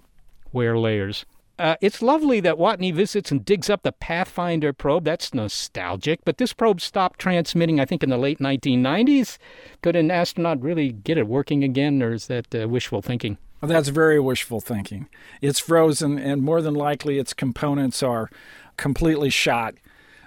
[0.52, 1.24] Wear layers.
[1.56, 5.04] Uh, it's lovely that Watney visits and digs up the Pathfinder probe.
[5.04, 6.24] That's nostalgic.
[6.24, 9.38] But this probe stopped transmitting, I think, in the late 1990s.
[9.80, 13.38] Could an astronaut really get it working again, or is that uh, wishful thinking?
[13.64, 15.08] Well, that's very wishful thinking.
[15.40, 18.28] It's frozen, and more than likely, its components are
[18.76, 19.74] completely shot.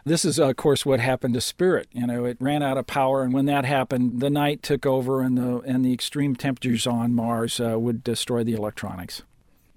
[0.05, 1.87] This is, of course, what happened to Spirit.
[1.91, 5.21] You know, it ran out of power, and when that happened, the night took over,
[5.21, 9.21] and the and the extreme temperatures on Mars uh, would destroy the electronics.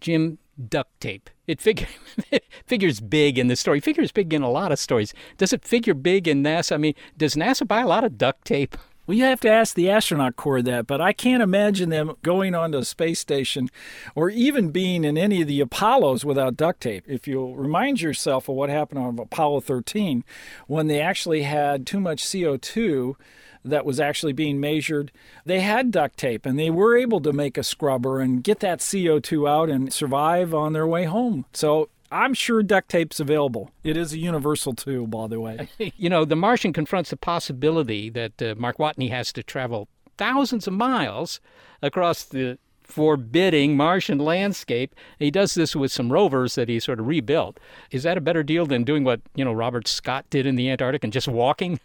[0.00, 0.38] Jim,
[0.70, 1.28] duct tape.
[1.46, 1.88] It, figure,
[2.66, 3.80] figures big in the story.
[3.80, 5.12] Figures big in a lot of stories.
[5.36, 6.72] Does it figure big in NASA?
[6.72, 8.78] I mean, does NASA buy a lot of duct tape?
[9.10, 12.54] Well, you have to ask the astronaut corps that, but I can't imagine them going
[12.54, 13.68] on to a space station
[14.14, 17.02] or even being in any of the Apollos without duct tape.
[17.08, 20.22] If you remind yourself of what happened on Apollo 13,
[20.68, 23.16] when they actually had too much CO2
[23.64, 25.10] that was actually being measured,
[25.44, 28.78] they had duct tape and they were able to make a scrubber and get that
[28.78, 31.46] CO2 out and survive on their way home.
[31.52, 33.70] So I'm sure duct tape's available.
[33.84, 35.68] It is a universal tool, by the way.
[35.96, 40.66] you know, The Martian confronts the possibility that uh, Mark Watney has to travel thousands
[40.66, 41.40] of miles
[41.82, 44.94] across the forbidding Martian landscape.
[45.18, 47.58] He does this with some rovers that he sort of rebuilt.
[47.90, 50.68] Is that a better deal than doing what, you know, Robert Scott did in the
[50.68, 51.78] Antarctic and just walking?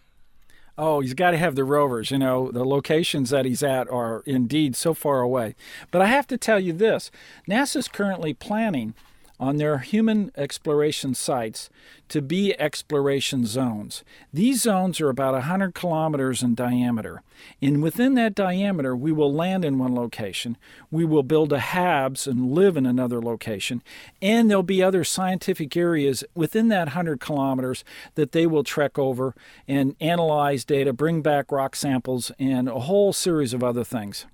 [0.78, 2.12] Oh, he's got to have the rovers.
[2.12, 5.56] You know, the locations that he's at are indeed so far away.
[5.92, 7.12] But I have to tell you this
[7.48, 8.94] NASA's currently planning
[9.40, 11.70] on their human exploration sites
[12.08, 14.04] to be exploration zones.
[14.32, 17.22] These zones are about 100 kilometers in diameter.
[17.62, 20.58] And within that diameter, we will land in one location,
[20.90, 23.84] we will build a HABs and live in another location,
[24.22, 27.84] and there'll be other scientific areas within that 100 kilometers
[28.16, 29.36] that they will trek over
[29.68, 34.26] and analyze data, bring back rock samples, and a whole series of other things.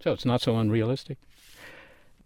[0.00, 1.18] So it's not so unrealistic.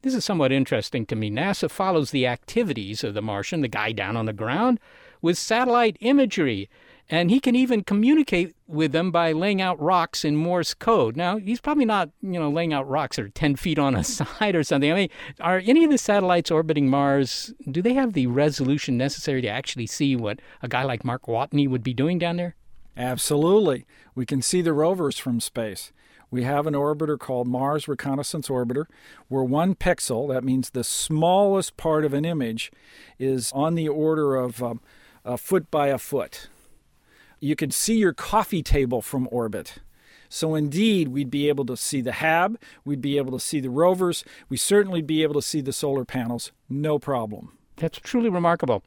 [0.03, 1.31] This is somewhat interesting to me.
[1.31, 4.81] NASA follows the activities of the Martian, the guy down on the ground,
[5.21, 6.71] with satellite imagery.
[7.11, 11.17] And he can even communicate with them by laying out rocks in Morse code.
[11.17, 14.05] Now, he's probably not, you know, laying out rocks that are 10 feet on a
[14.05, 14.91] side or something.
[14.91, 15.11] I mean,
[15.41, 19.87] are any of the satellites orbiting Mars, do they have the resolution necessary to actually
[19.87, 22.55] see what a guy like Mark Watney would be doing down there?
[22.97, 23.87] Absolutely.
[24.15, 25.93] We can see the rovers from space
[26.31, 28.85] we have an orbiter called Mars Reconnaissance Orbiter,
[29.29, 32.71] where one pixel, that means the smallest part of an image,
[33.19, 34.81] is on the order of um,
[35.25, 36.49] a foot by a foot.
[37.41, 39.79] You could see your coffee table from orbit.
[40.29, 43.71] So, indeed, we'd be able to see the HAB, we'd be able to see the
[43.71, 47.59] rovers, we certainly be able to see the solar panels, no problem.
[47.77, 48.85] That's truly remarkable.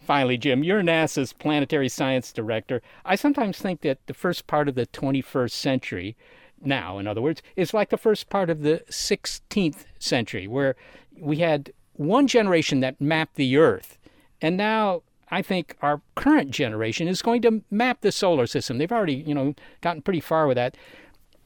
[0.00, 2.82] Finally, Jim, you're NASA's planetary science director.
[3.04, 6.16] I sometimes think that the first part of the 21st century
[6.60, 10.76] now, in other words, is like the first part of the 16th century, where
[11.18, 13.98] we had one generation that mapped the Earth.
[14.40, 18.78] And now I think our current generation is going to map the solar system.
[18.78, 20.76] They've already, you know, gotten pretty far with that.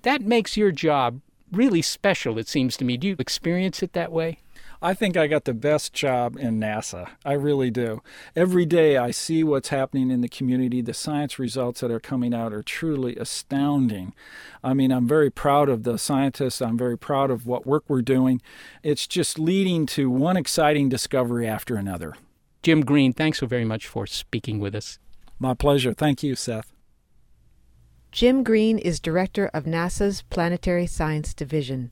[0.02, 1.20] That makes your job
[1.52, 2.96] really special, it seems to me.
[2.96, 4.38] Do you experience it that way?
[4.84, 7.08] I think I got the best job in NASA.
[7.24, 8.02] I really do.
[8.36, 10.82] Every day I see what's happening in the community.
[10.82, 14.12] The science results that are coming out are truly astounding.
[14.62, 16.60] I mean, I'm very proud of the scientists.
[16.60, 18.42] I'm very proud of what work we're doing.
[18.82, 22.14] It's just leading to one exciting discovery after another.
[22.62, 24.98] Jim Green, thanks so very much for speaking with us.
[25.38, 25.94] My pleasure.
[25.94, 26.70] Thank you, Seth.
[28.12, 31.90] Jim Green is director of NASA's Planetary Science Division.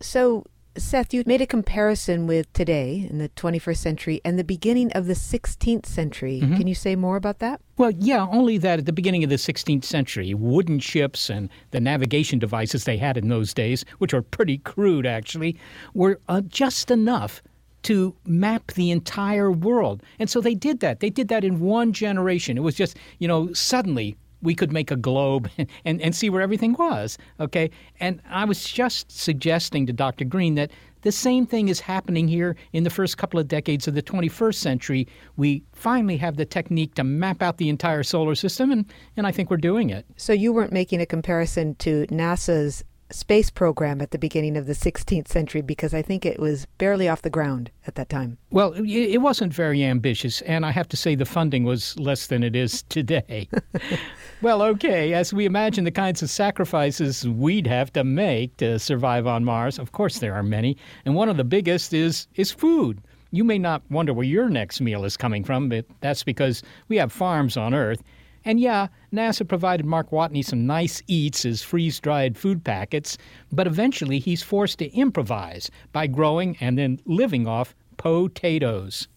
[0.00, 0.44] So,
[0.78, 5.06] Seth, you made a comparison with today in the 21st century and the beginning of
[5.06, 6.40] the 16th century.
[6.42, 6.56] Mm-hmm.
[6.56, 7.60] Can you say more about that?
[7.76, 11.80] Well, yeah, only that at the beginning of the 16th century, wooden ships and the
[11.80, 15.56] navigation devices they had in those days, which were pretty crude actually,
[15.94, 17.42] were uh, just enough
[17.82, 20.02] to map the entire world.
[20.18, 21.00] And so they did that.
[21.00, 22.56] They did that in one generation.
[22.56, 25.50] It was just, you know, suddenly we could make a globe
[25.84, 27.18] and, and see where everything was.
[27.40, 27.70] Okay.
[28.00, 30.24] And I was just suggesting to Dr.
[30.24, 30.70] Green that
[31.02, 34.56] the same thing is happening here in the first couple of decades of the 21st
[34.56, 35.08] century.
[35.36, 38.84] We finally have the technique to map out the entire solar system, and,
[39.16, 40.06] and I think we're doing it.
[40.16, 44.72] So you weren't making a comparison to NASA's space program at the beginning of the
[44.72, 48.38] 16th century because I think it was barely off the ground at that time.
[48.50, 52.42] Well, it wasn't very ambitious, and I have to say the funding was less than
[52.42, 53.48] it is today.
[54.42, 59.26] well, okay, as we imagine the kinds of sacrifices we'd have to make to survive
[59.26, 63.00] on Mars, of course there are many, and one of the biggest is is food.
[63.30, 66.96] You may not wonder where your next meal is coming from, but that's because we
[66.96, 68.02] have farms on Earth
[68.44, 73.18] and yeah, NASA provided Mark Watney some nice eats as freeze dried food packets,
[73.52, 79.08] but eventually he's forced to improvise by growing and then living off potatoes.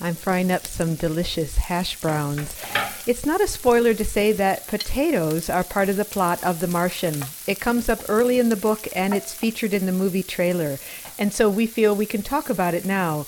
[0.00, 2.60] I'm frying up some delicious hash browns.
[3.06, 6.66] It's not a spoiler to say that potatoes are part of the plot of The
[6.66, 7.22] Martian.
[7.46, 10.78] It comes up early in the book and it's featured in the movie trailer.
[11.18, 13.26] And so we feel we can talk about it now.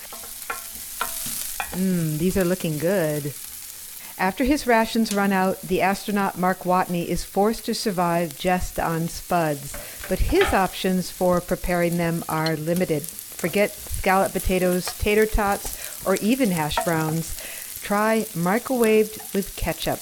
[1.72, 3.34] Mmm, these are looking good.
[4.18, 9.08] After his rations run out, the astronaut Mark Watney is forced to survive just on
[9.08, 9.76] spuds,
[10.08, 13.02] but his options for preparing them are limited.
[13.02, 17.36] Forget scalloped potatoes, tater tots, or even hash browns.
[17.82, 20.00] Try microwaved with ketchup.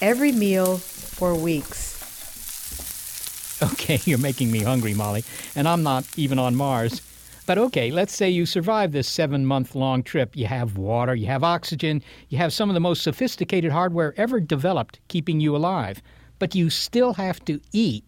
[0.00, 1.94] Every meal for weeks.
[3.62, 5.24] Okay, you're making me hungry, Molly,
[5.54, 7.00] and I'm not even on Mars.
[7.46, 10.36] But okay, let's say you survive this seven month long trip.
[10.36, 14.40] You have water, you have oxygen, you have some of the most sophisticated hardware ever
[14.40, 16.02] developed keeping you alive.
[16.40, 18.04] But you still have to eat.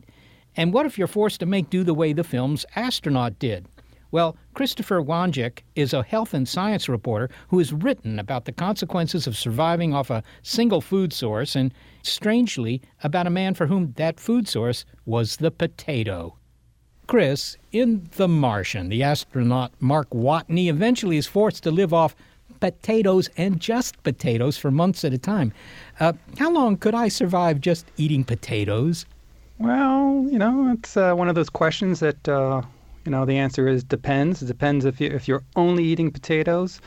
[0.57, 3.69] And what if you're forced to make do the way the film's astronaut did?
[4.11, 9.29] Well, Christopher Wanjek is a health and science reporter who has written about the consequences
[9.29, 11.73] of surviving off a single food source and,
[12.03, 16.38] strangely, about a man for whom that food source was the potato.
[17.09, 22.15] Chris, in The Martian, the astronaut Mark Watney eventually is forced to live off
[22.61, 25.55] potatoes and just potatoes for months at a time.
[26.01, 29.07] Uh, how long could I survive just eating potatoes?
[29.59, 32.61] Well, you know, it's uh, one of those questions that, uh,
[33.07, 34.43] you know, the answer is depends.
[34.43, 36.79] It depends if, you, if you're only eating potatoes.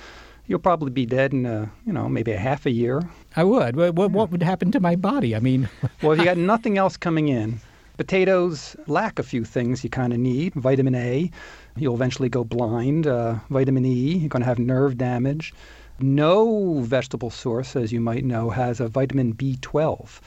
[0.45, 3.01] You'll probably be dead in, a, you know, maybe a half a year.
[3.35, 3.75] I would.
[3.75, 5.35] What, what, what would happen to my body?
[5.35, 5.67] I mean,
[6.03, 7.59] well, if you got nothing else coming in,
[8.01, 11.29] Potatoes lack a few things you kind of need vitamin A,
[11.75, 15.53] you'll eventually go blind, uh, vitamin E, you're going to have nerve damage.
[15.99, 20.19] No vegetable source, as you might know, has a vitamin B12,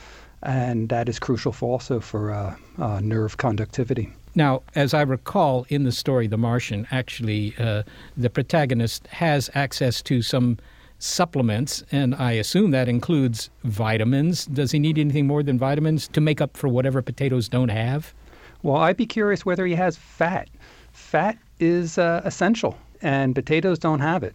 [0.44, 4.08] and that is crucial for also for uh, uh, nerve conductivity.
[4.36, 7.82] Now, as I recall in the story, The Martian, actually, uh,
[8.16, 10.58] the protagonist has access to some
[11.04, 14.46] supplements, and I assume that includes vitamins.
[14.46, 18.14] Does he need anything more than vitamins to make up for whatever potatoes don't have?
[18.62, 20.48] Well, I'd be curious whether he has fat.
[20.92, 24.34] Fat is uh, essential, and potatoes don't have it.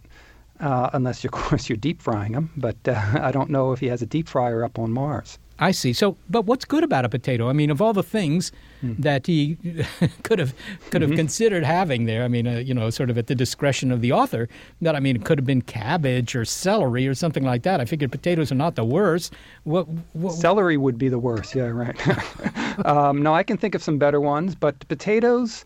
[0.60, 2.50] Uh, unless, of course, you're deep frying them.
[2.56, 5.38] But uh, I don't know if he has a deep fryer up on Mars.
[5.60, 5.92] I see.
[5.92, 7.50] So, but what's good about a potato?
[7.50, 8.50] I mean, of all the things
[8.82, 8.96] mm.
[8.96, 9.56] that he
[10.22, 10.54] could have
[10.90, 11.18] could have mm-hmm.
[11.18, 14.10] considered having there, I mean, uh, you know, sort of at the discretion of the
[14.10, 14.48] author.
[14.80, 17.78] That I mean, it could have been cabbage or celery or something like that.
[17.78, 19.34] I figured potatoes are not the worst.
[19.64, 21.54] What, what celery would be the worst?
[21.54, 22.86] Yeah, right.
[22.86, 25.64] um, no, I can think of some better ones, but potatoes.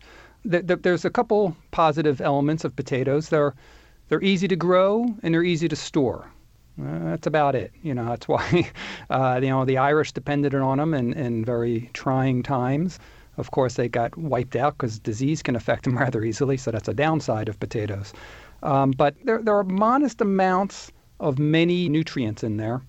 [0.49, 3.29] Th- th- there's a couple positive elements of potatoes.
[3.29, 3.55] They're
[4.09, 6.29] they're easy to grow and they're easy to store.
[6.81, 7.71] Uh, that's about it.
[7.83, 8.69] You know, that's why
[9.09, 12.99] uh, you know the Irish depended on them in, in very trying times.
[13.37, 16.87] Of course, they got wiped out because disease can affect them rather easily, so that's
[16.87, 18.13] a downside of potatoes.
[18.63, 22.81] Um, but there, there are modest amounts of many nutrients in there,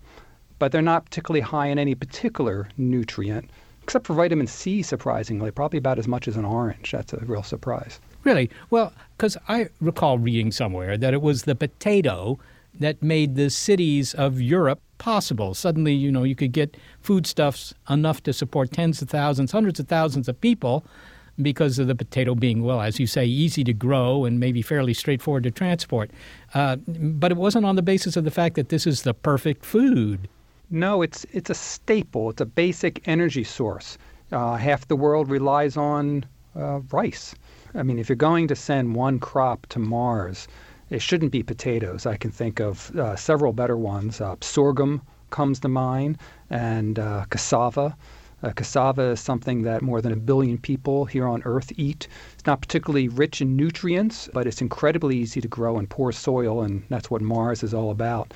[0.59, 3.51] but they're not particularly high in any particular nutrient,
[3.83, 6.93] except for vitamin C, surprisingly, probably about as much as an orange.
[6.93, 8.01] That's a real surprise.
[8.25, 8.51] Really?
[8.71, 12.39] Well, because I recall reading somewhere that it was the potato
[12.81, 15.55] that made the cities of Europe possible.
[15.55, 19.89] Suddenly, you know, you could get foodstuffs enough to support tens of thousands, hundreds of
[19.89, 20.85] thousands of people
[21.41, 24.95] because of the potato being, well, as you say, easy to grow and maybe fairly
[24.95, 26.11] straightforward to transport.
[26.55, 29.65] Uh, but it wasn't on the basis of the fact that this is the perfect
[29.65, 30.29] food.
[30.71, 32.31] No, it's it's a staple.
[32.31, 33.99] It's a basic energy source.
[34.33, 36.25] Uh, half the world relies on
[36.57, 37.35] uh, rice.
[37.75, 40.49] I mean, if you're going to send one crop to Mars,
[40.91, 42.07] it shouldn't be potatoes.
[42.07, 44.21] I can think of uh, several better ones.
[44.21, 46.19] Uh, sorghum comes to mind,
[46.51, 47.97] and uh, cassava.
[48.43, 52.07] Uh, cassava is something that more than a billion people here on Earth eat.
[52.35, 56.63] It's not particularly rich in nutrients, but it's incredibly easy to grow in poor soil,
[56.63, 58.33] and that's what Mars is all about.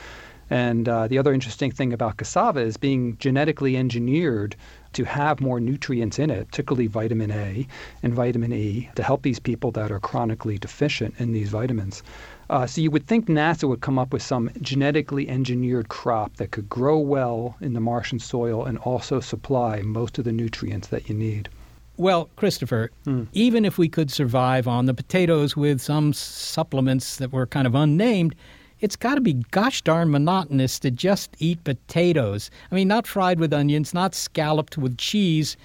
[0.48, 4.56] And uh, the other interesting thing about cassava is being genetically engineered
[4.92, 7.66] to have more nutrients in it, particularly vitamin A
[8.02, 12.02] and vitamin E, to help these people that are chronically deficient in these vitamins.
[12.48, 16.50] Uh, so you would think NASA would come up with some genetically engineered crop that
[16.50, 21.08] could grow well in the Martian soil and also supply most of the nutrients that
[21.08, 21.48] you need.
[21.96, 23.28] Well, Christopher, mm.
[23.32, 27.74] even if we could survive on the potatoes with some supplements that were kind of
[27.74, 28.34] unnamed,
[28.80, 32.50] it's got to be gosh darn monotonous to just eat potatoes.
[32.70, 35.56] I mean, not fried with onions, not scalloped with cheese.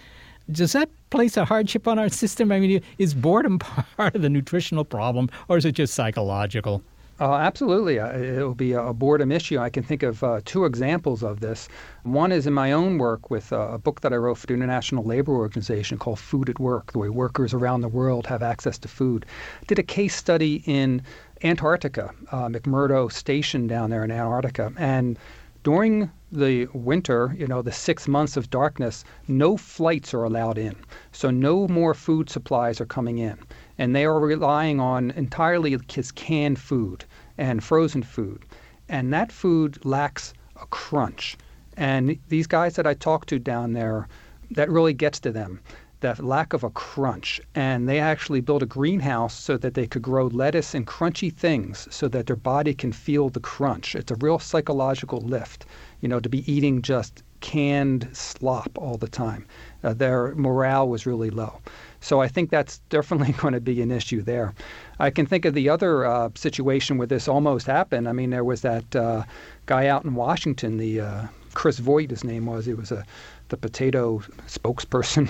[0.52, 2.52] Does that place a hardship on our system?
[2.52, 3.60] I mean, is boredom
[3.98, 6.84] part of the nutritional problem, or is it just psychological?
[7.18, 7.96] Uh, absolutely.
[7.96, 9.58] It will be a boredom issue.
[9.58, 11.70] I can think of uh, two examples of this.
[12.04, 14.54] One is in my own work with uh, a book that I wrote for the
[14.54, 18.78] International Labor Organization called Food at Work, the way workers around the world have access
[18.80, 19.26] to food.
[19.68, 21.02] Did a case study in
[21.44, 24.72] Antarctica, uh, McMurdo Station down there in Antarctica.
[24.78, 25.20] And
[25.64, 30.76] during the winter, you know, the six months of darkness, no flights are allowed in.
[31.12, 33.38] So no more food supplies are coming in.
[33.78, 35.78] And they are relying on entirely
[36.16, 37.04] canned food
[37.38, 38.46] and frozen food.
[38.88, 41.38] And that food lacks a crunch.
[41.76, 44.08] And these guys that I talked to down there,
[44.52, 45.60] that really gets to them
[46.02, 47.42] that lack of a crunch.
[47.54, 51.88] And they actually built a greenhouse so that they could grow lettuce and crunchy things
[51.92, 53.96] so that their body can feel the crunch.
[53.96, 55.66] It's a real psychological lift,
[56.02, 59.46] you know, to be eating just canned slop all the time.
[59.84, 61.60] Uh, their morale was really low.
[62.00, 64.54] So I think that's definitely going to be an issue there.
[65.00, 68.10] I can think of the other uh, situation where this almost happened.
[68.10, 69.24] I mean, there was that uh,
[69.66, 72.66] guy out in Washington, the uh, Chris Voigt, his name was.
[72.66, 73.06] He was a
[73.50, 75.28] the potato spokesperson.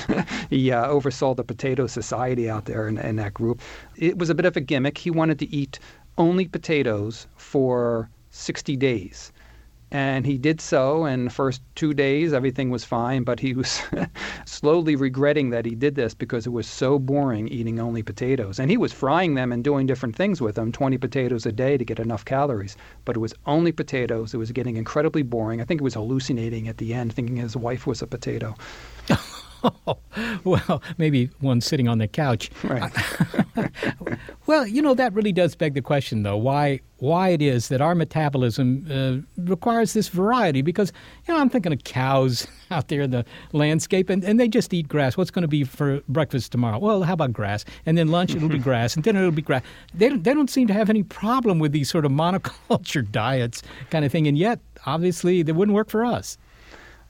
[0.49, 3.61] he uh, oversaw the Potato Society out there in, in that group.
[3.95, 4.97] It was a bit of a gimmick.
[4.97, 5.79] He wanted to eat
[6.17, 9.31] only potatoes for 60 days.
[9.91, 13.81] And he did so, and the first two days everything was fine, but he was
[14.45, 18.59] slowly regretting that he did this because it was so boring eating only potatoes.
[18.59, 21.77] And he was frying them and doing different things with them 20 potatoes a day
[21.77, 22.75] to get enough calories.
[23.05, 24.33] But it was only potatoes.
[24.33, 25.61] It was getting incredibly boring.
[25.61, 28.55] I think it was hallucinating at the end, thinking his wife was a potato.
[30.43, 32.49] well, maybe one sitting on the couch.
[32.63, 32.91] Right.
[34.45, 37.81] well, you know that really does beg the question, though, why why it is that
[37.81, 40.61] our metabolism uh, requires this variety.
[40.61, 40.93] Because
[41.27, 44.73] you know, I'm thinking of cows out there in the landscape, and, and they just
[44.73, 45.17] eat grass.
[45.17, 46.79] What's going to be for breakfast tomorrow?
[46.79, 47.65] Well, how about grass?
[47.85, 49.63] And then lunch it'll be grass, and dinner it'll be grass.
[49.93, 53.61] They don't, they don't seem to have any problem with these sort of monoculture diets
[53.89, 56.37] kind of thing, and yet obviously they wouldn't work for us.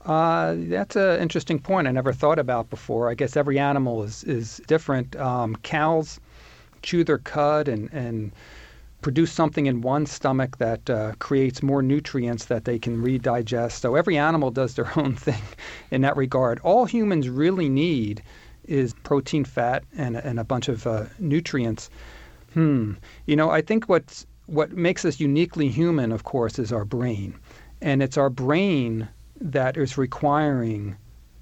[0.05, 3.09] Uh, that's an interesting point I never thought about before.
[3.09, 5.15] I guess every animal is, is different.
[5.15, 6.19] Um, cows
[6.83, 8.31] chew their cud and, and
[9.01, 13.81] produce something in one stomach that uh, creates more nutrients that they can redigest.
[13.81, 15.41] So every animal does their own thing
[15.89, 16.59] in that regard.
[16.59, 18.21] All humans really need
[18.63, 21.89] is protein, fat, and, and a bunch of uh, nutrients.
[22.53, 22.93] Hmm.
[23.25, 27.35] You know, I think what's, what makes us uniquely human, of course, is our brain.
[27.81, 29.07] And it's our brain
[29.39, 30.95] that is requiring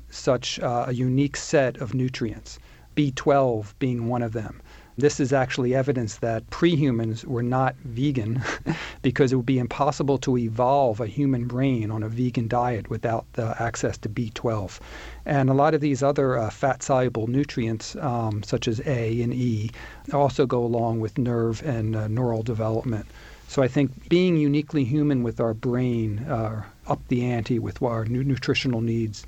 [0.09, 2.59] such uh, a unique set of nutrients,
[2.95, 4.61] B12 being one of them.
[4.95, 8.43] This is actually evidence that prehumans were not vegan
[9.01, 13.25] because it would be impossible to evolve a human brain on a vegan diet without
[13.33, 14.79] the access to B12.
[15.25, 19.33] And a lot of these other uh, fat soluble nutrients, um, such as A and
[19.33, 19.71] E,
[20.13, 23.07] also go along with nerve and uh, neural development.
[23.53, 28.03] So I think being uniquely human with our brain uh, up the ante with our
[28.05, 29.27] nutritional needs.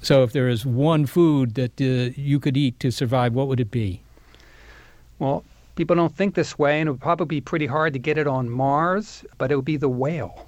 [0.00, 3.58] So, if there is one food that uh, you could eat to survive, what would
[3.58, 4.00] it be?
[5.18, 5.42] Well,
[5.74, 8.28] people don't think this way, and it would probably be pretty hard to get it
[8.28, 10.47] on Mars, but it would be the whale.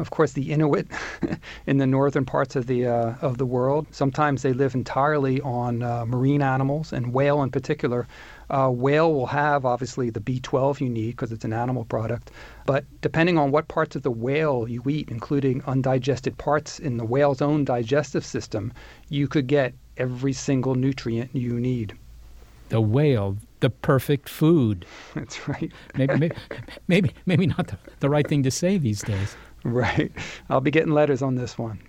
[0.00, 0.88] Of course, the Inuit
[1.66, 3.86] in the northern parts of the uh, of the world.
[3.90, 8.06] Sometimes they live entirely on uh, marine animals, and whale in particular
[8.50, 12.30] uh, whale will have obviously the B12 you need because it's an animal product.
[12.66, 17.04] But depending on what parts of the whale you eat, including undigested parts in the
[17.04, 18.72] whale's own digestive system,
[19.08, 21.96] you could get every single nutrient you need.
[22.70, 24.84] The whale, the perfect food.
[25.14, 25.70] That's right.
[25.96, 26.36] maybe, maybe,
[26.88, 29.36] maybe, maybe not the, the right thing to say these days.
[29.64, 30.10] Right.
[30.48, 31.80] I'll be getting letters on this one.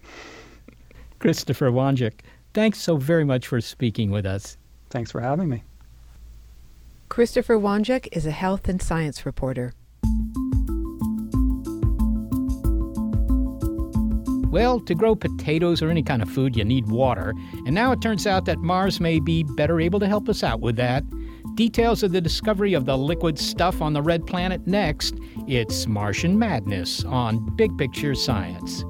[1.19, 2.19] Christopher Wanjek,
[2.53, 4.57] thanks so very much for speaking with us.
[4.89, 5.63] Thanks for having me.
[7.07, 9.73] Christopher Wanjek is a health and science reporter.
[14.51, 17.33] Well, to grow potatoes or any kind of food, you need water.
[17.65, 20.59] And now it turns out that Mars may be better able to help us out
[20.59, 21.05] with that.
[21.61, 25.13] Details of the discovery of the liquid stuff on the red planet next.
[25.47, 28.83] It's Martian Madness on Big Picture Science.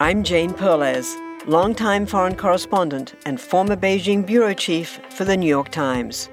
[0.00, 1.14] I'm Jane Perlez,
[1.46, 6.30] longtime foreign correspondent and former Beijing bureau chief for the New York Times.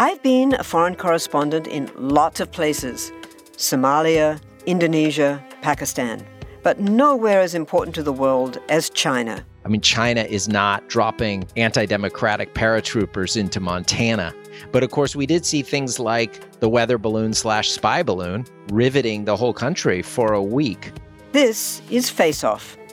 [0.00, 3.10] I've been a foreign correspondent in lots of places
[3.56, 6.24] Somalia, Indonesia, Pakistan,
[6.62, 9.44] but nowhere as important to the world as China.
[9.64, 14.32] I mean, China is not dropping anti democratic paratroopers into Montana.
[14.70, 19.24] But of course, we did see things like the weather balloon slash spy balloon riveting
[19.24, 20.92] the whole country for a week.
[21.32, 22.77] This is Face Off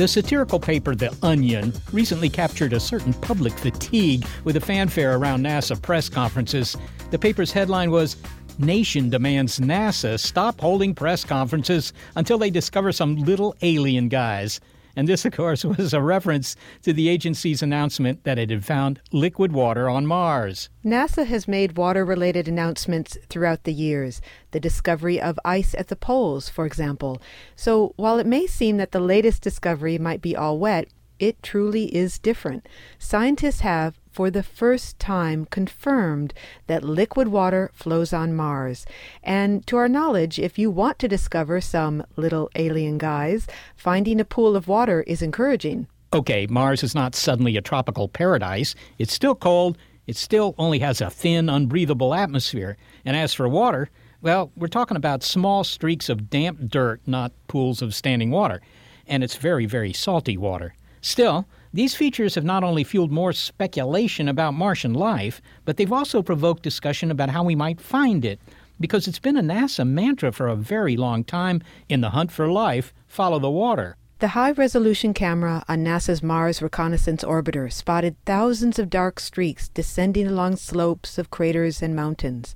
[0.00, 5.44] The satirical paper The Onion recently captured a certain public fatigue with a fanfare around
[5.44, 6.74] NASA press conferences.
[7.10, 8.16] The paper's headline was
[8.58, 14.58] Nation demands NASA stop holding press conferences until they discover some little alien guys.
[14.96, 19.00] And this, of course, was a reference to the agency's announcement that it had found
[19.12, 20.68] liquid water on Mars.
[20.84, 24.20] NASA has made water related announcements throughout the years,
[24.50, 27.20] the discovery of ice at the poles, for example.
[27.56, 30.88] So while it may seem that the latest discovery might be all wet,
[31.18, 32.66] it truly is different.
[32.98, 36.34] Scientists have, for the first time, confirmed
[36.66, 38.86] that liquid water flows on Mars.
[39.22, 43.46] And to our knowledge, if you want to discover some little alien guys,
[43.76, 45.86] finding a pool of water is encouraging.
[46.12, 48.74] Okay, Mars is not suddenly a tropical paradise.
[48.98, 49.78] It's still cold.
[50.06, 52.76] It still only has a thin, unbreathable atmosphere.
[53.04, 53.90] And as for water,
[54.22, 58.60] well, we're talking about small streaks of damp dirt, not pools of standing water.
[59.06, 60.74] And it's very, very salty water.
[61.00, 66.22] Still, these features have not only fueled more speculation about Martian life, but they've also
[66.22, 68.40] provoked discussion about how we might find it.
[68.80, 72.50] Because it's been a NASA mantra for a very long time in the hunt for
[72.50, 73.96] life follow the water.
[74.20, 80.26] The high resolution camera on NASA's Mars Reconnaissance Orbiter spotted thousands of dark streaks descending
[80.26, 82.54] along slopes of craters and mountains.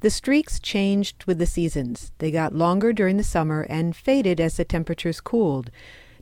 [0.00, 2.12] The streaks changed with the seasons.
[2.18, 5.70] They got longer during the summer and faded as the temperatures cooled.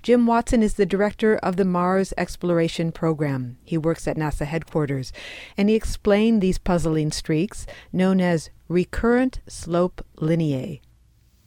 [0.05, 3.57] Jim Watzin is the director of the Mars Exploration Program.
[3.65, 5.15] He works at NASA headquarters,
[5.57, 10.83] and he explained these puzzling streaks, known as recurrent slope lineae.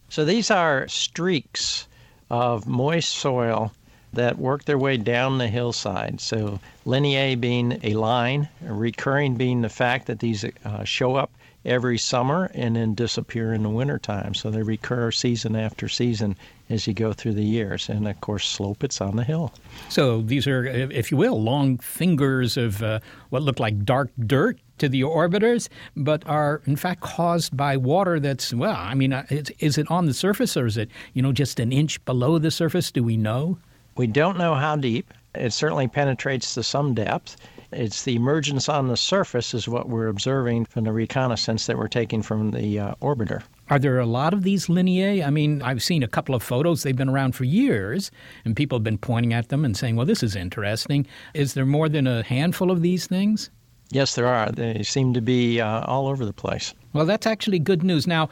[0.08, 1.86] So these are streaks
[2.30, 3.70] of moist soil
[4.12, 6.20] that work their way down the hillside.
[6.20, 11.30] So lineae being a line, recurring being the fact that these uh, show up
[11.64, 14.34] every summer and then disappear in the wintertime.
[14.34, 16.36] So they recur season after season
[16.70, 17.88] as you go through the years.
[17.88, 19.52] And of course, slope it's on the hill.
[19.88, 23.00] So these are, if you will, long fingers of uh,
[23.30, 28.20] what look like dark dirt to the orbiters, but are in fact caused by water
[28.20, 29.26] that's, well, I mean, uh,
[29.58, 32.50] is it on the surface or is it, you know, just an inch below the
[32.50, 32.90] surface?
[32.92, 33.58] Do we know?
[33.96, 35.12] We don't know how deep.
[35.34, 37.36] It certainly penetrates to some depth.
[37.72, 41.88] It's the emergence on the surface is what we're observing from the reconnaissance that we're
[41.88, 43.42] taking from the uh, orbiter.
[43.70, 45.24] Are there a lot of these lineae?
[45.24, 46.82] I mean, I've seen a couple of photos.
[46.82, 48.10] They've been around for years,
[48.44, 51.06] and people have been pointing at them and saying, well, this is interesting.
[51.34, 53.50] Is there more than a handful of these things?
[53.90, 54.50] Yes, there are.
[54.50, 56.74] They seem to be uh, all over the place.
[56.92, 58.06] Well, that's actually good news.
[58.06, 58.30] Now,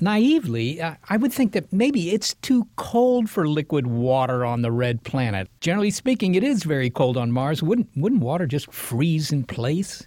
[0.00, 4.72] naively, uh, I would think that maybe it's too cold for liquid water on the
[4.72, 5.48] red planet.
[5.60, 7.62] Generally speaking, it is very cold on Mars.
[7.62, 10.06] Wouldn't wouldn't water just freeze in place?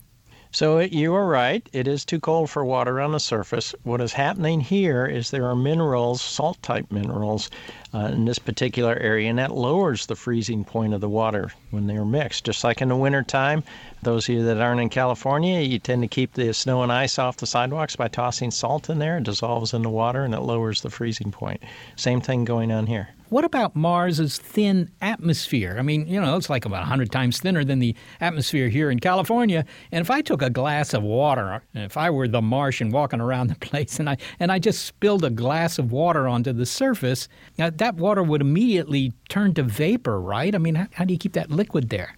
[0.52, 1.70] So you are right.
[1.74, 3.76] It is too cold for water on the surface.
[3.84, 7.52] What is happening here is there are minerals, salt type minerals,
[7.94, 11.86] uh, in this particular area, and that lowers the freezing point of the water when
[11.86, 12.46] they're mixed.
[12.46, 13.64] Just like in the wintertime,
[14.02, 17.20] those of you that aren't in California, you tend to keep the snow and ice
[17.20, 19.20] off the sidewalks by tossing salt in there.
[19.20, 21.62] It dissolves in the water and it lowers the freezing point.
[21.96, 23.10] Same thing going on here.
[23.30, 25.76] What about Mars's thin atmosphere?
[25.78, 29.00] I mean, you know, it's like about 100 times thinner than the atmosphere here in
[29.00, 29.66] California.
[29.92, 33.50] And if I took a glass of water, if I were the Martian walking around
[33.50, 37.30] the place and I and I just spilled a glass of water onto the surface,
[37.60, 40.56] now that water would immediately turn to vapor, right?
[40.56, 42.16] I mean, how, how do you keep that liquid there?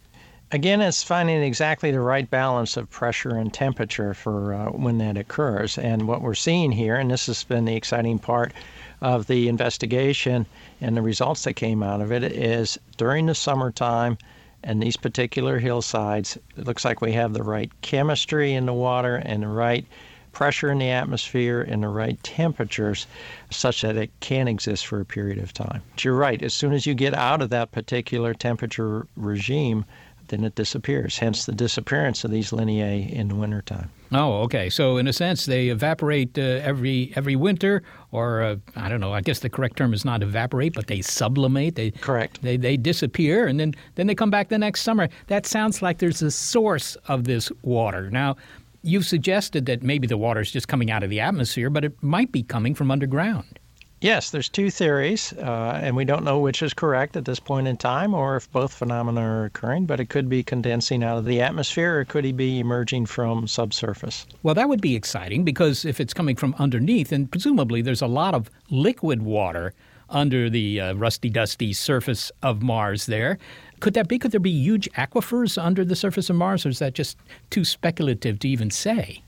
[0.54, 5.18] Again, it's finding exactly the right balance of pressure and temperature for uh, when that
[5.18, 5.78] occurs.
[5.78, 8.54] And what we're seeing here, and this has been the exciting part
[9.02, 10.46] of the investigation
[10.80, 14.18] and the results that came out of it, is during the summertime
[14.64, 19.16] and these particular hillsides, it looks like we have the right chemistry in the water
[19.16, 19.86] and the right
[20.32, 23.08] pressure in the atmosphere and the right temperatures
[23.50, 25.82] such that it can exist for a period of time.
[25.92, 29.84] But you're right, as soon as you get out of that particular temperature regime,
[30.28, 31.18] then it disappears.
[31.18, 33.90] Hence the disappearance of these lineae in the wintertime.
[34.14, 34.70] Oh, okay.
[34.70, 37.82] So in a sense, they evaporate uh, every every winter,
[38.12, 39.14] or uh, I don't know.
[39.14, 41.76] I guess the correct term is not evaporate, but they sublimate.
[41.76, 42.42] They correct.
[42.42, 45.08] They they disappear, and then then they come back the next summer.
[45.28, 48.10] That sounds like there's a source of this water.
[48.10, 48.36] Now,
[48.84, 52.04] you've suggested that maybe the water is just coming out of the atmosphere, but it
[52.04, 53.60] might be coming from underground.
[54.02, 57.68] Yes, there's two theories, uh, and we don't know which is correct at this point
[57.68, 59.86] in time, or if both phenomena are occurring.
[59.86, 63.48] But it could be condensing out of the atmosphere, or could it be emerging from
[63.48, 64.26] subsurface?
[64.42, 68.08] Well, that would be exciting because if it's coming from underneath, and presumably there's a
[68.08, 69.72] lot of liquid water
[70.10, 73.38] under the uh, rusty, dusty surface of Mars there.
[73.82, 74.18] Could that be?
[74.18, 77.18] Could there be huge aquifers under the surface of Mars, or is that just
[77.52, 79.22] too speculative to even say?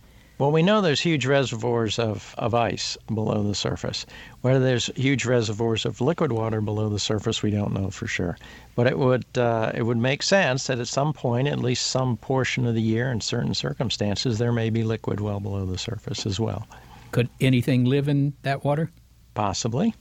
[0.43, 4.05] Well, we know there's huge reservoirs of, of ice below the surface.
[4.41, 8.37] Whether there's huge reservoirs of liquid water below the surface, we don't know for sure.
[8.75, 12.17] But it would uh, it would make sense that at some point, at least some
[12.17, 16.25] portion of the year, in certain circumstances, there may be liquid well below the surface
[16.25, 16.67] as well.
[17.11, 18.91] Could anything live in that water?
[19.35, 19.95] Possibly.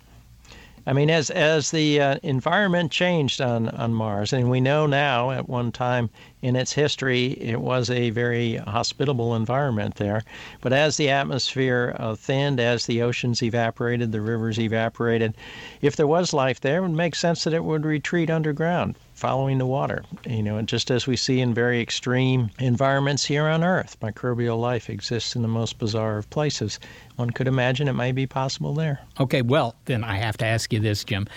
[0.88, 5.30] I mean, as as the uh, environment changed on, on Mars, and we know now
[5.30, 6.10] at one time
[6.42, 10.22] in its history it was a very hospitable environment there.
[10.60, 15.34] But as the atmosphere uh, thinned, as the oceans evaporated, the rivers evaporated,
[15.80, 19.58] if there was life there, it would make sense that it would retreat underground following
[19.58, 20.02] the water.
[20.26, 24.90] You know, just as we see in very extreme environments here on Earth, microbial life
[24.90, 26.80] exists in the most bizarre of places.
[27.16, 29.00] One could imagine it might be possible there.
[29.20, 31.28] Okay, well, then I have to ask you this, Jim.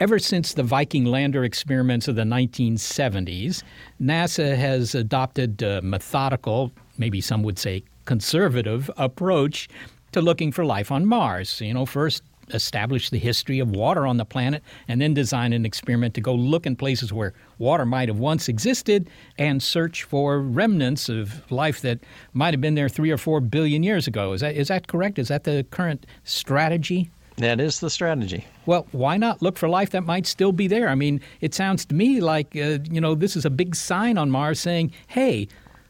[0.00, 3.62] Ever since the Viking lander experiments of the 1970s,
[4.02, 9.68] NASA has adopted a methodical, maybe some would say conservative, approach
[10.10, 11.60] to looking for life on Mars.
[11.60, 15.64] You know, first establish the history of water on the planet and then design an
[15.64, 20.40] experiment to go look in places where water might have once existed and search for
[20.40, 22.00] remnants of life that
[22.32, 24.32] might have been there three or four billion years ago.
[24.32, 25.20] Is that, is that correct?
[25.20, 27.10] Is that the current strategy?
[27.36, 28.46] That is the strategy.
[28.64, 30.88] Well, why not look for life that might still be there?
[30.88, 34.18] I mean, it sounds to me like, uh, you know, this is a big sign
[34.18, 35.48] on Mars saying, hey,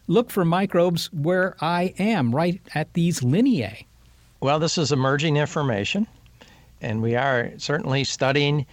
[0.09, 3.84] look for microbes where I am, right at these lineae.
[4.40, 6.07] Well, this is emerging information
[6.84, 8.66] and we are certainly studying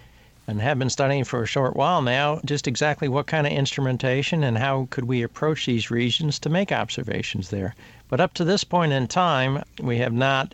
[0.47, 4.43] and have been studying for a short while now just exactly what kind of instrumentation
[4.43, 7.73] and how could we approach these regions to make observations there.
[8.09, 10.53] But up to this point in time, we have not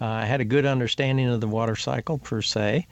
[0.00, 2.86] uh, had a good understanding of the water cycle per se.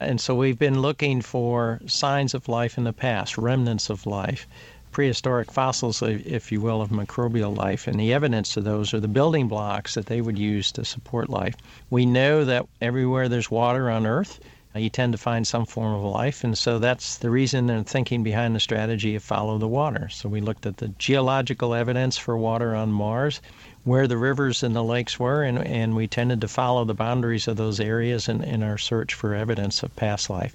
[0.00, 4.46] And so we've been looking for signs of life in the past, remnants of life
[4.90, 7.86] prehistoric fossils, if you will, of microbial life.
[7.86, 11.28] And the evidence of those are the building blocks that they would use to support
[11.28, 11.54] life.
[11.90, 14.40] We know that everywhere there's water on Earth,
[14.74, 16.44] you tend to find some form of life.
[16.44, 20.08] And so that's the reason and thinking behind the strategy of follow the water.
[20.08, 23.40] So we looked at the geological evidence for water on Mars,
[23.84, 27.48] where the rivers and the lakes were, and, and we tended to follow the boundaries
[27.48, 30.54] of those areas in, in our search for evidence of past life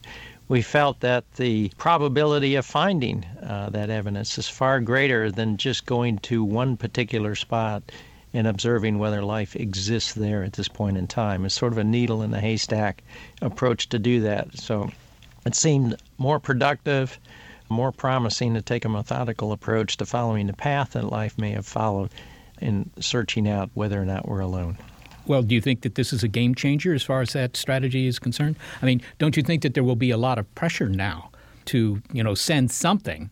[0.50, 5.86] we felt that the probability of finding uh, that evidence is far greater than just
[5.86, 7.82] going to one particular spot
[8.34, 11.46] and observing whether life exists there at this point in time.
[11.46, 13.04] It's sort of a needle in the haystack
[13.42, 14.58] approach to do that.
[14.58, 14.90] So
[15.46, 17.20] it seemed more productive,
[17.70, 21.66] more promising to take a methodical approach to following the path that life may have
[21.66, 22.10] followed
[22.62, 24.78] in searching out whether or not we're alone.
[25.26, 28.08] Well, do you think that this is a game changer as far as that strategy
[28.08, 28.58] is concerned?
[28.82, 31.30] I mean, don't you think that there will be a lot of pressure now
[31.66, 33.30] to, you know, send something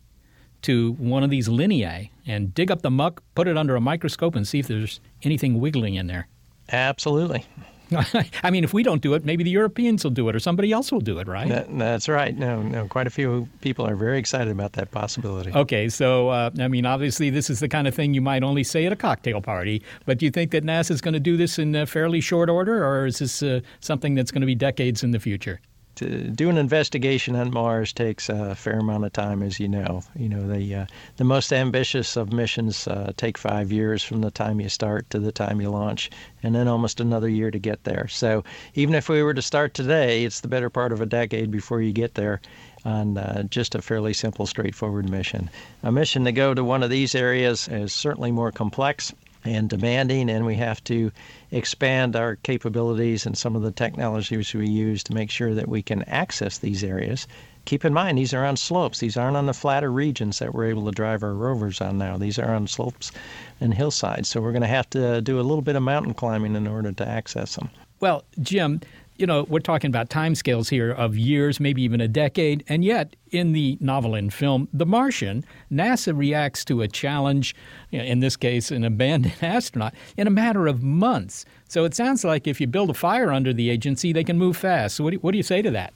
[0.64, 4.36] to one of these lineae and dig up the muck, put it under a microscope
[4.36, 6.28] and see if there's anything wiggling in there?
[6.72, 7.46] Absolutely.
[8.44, 10.72] I mean, if we don't do it, maybe the Europeans will do it, or somebody
[10.72, 11.50] else will do it, right?
[11.50, 12.38] That, that's right.
[12.38, 12.88] No, no.
[12.88, 15.52] Quite a few people are very excited about that possibility.
[15.52, 18.64] Okay, so uh, I mean, obviously, this is the kind of thing you might only
[18.64, 19.84] say at a cocktail party.
[20.06, 22.50] But do you think that NASA is going to do this in a fairly short
[22.50, 25.60] order, or is this uh, something that's going to be decades in the future?
[25.96, 30.04] To do an investigation on Mars takes a fair amount of time, as you know.
[30.16, 30.86] You know, the uh,
[31.18, 35.20] the most ambitious of missions uh, take five years from the time you start to
[35.20, 36.10] the time you launch,
[36.44, 38.08] and then almost another year to get there.
[38.08, 41.52] So even if we were to start today, it's the better part of a decade
[41.52, 42.42] before you get there
[42.84, 45.50] on uh, just a fairly simple, straightforward mission.
[45.84, 49.14] A mission to go to one of these areas is certainly more complex
[49.44, 51.12] and demanding, and we have to
[51.52, 55.82] expand our capabilities and some of the technologies we use to make sure that we
[55.82, 57.28] can access these areas.
[57.66, 59.00] Keep in mind, these are on slopes.
[59.00, 62.18] These aren't on the flatter regions that we're able to drive our rovers on now.
[62.18, 63.12] These are on slopes
[63.60, 64.30] and hillsides.
[64.30, 66.92] So we're going to have to do a little bit of mountain climbing in order
[66.92, 67.70] to access them.
[68.00, 68.82] Well, Jim,
[69.22, 73.16] you know, we're talking about timescales here of years, maybe even a decade, and yet
[73.30, 77.56] in the novel and film The Martian, NASA reacts to a challenge,
[77.92, 81.46] in this case, an abandoned astronaut, in a matter of months.
[81.68, 84.58] So it sounds like if you build a fire under the agency, they can move
[84.58, 84.96] fast.
[84.96, 85.94] So what do you, what do you say to that?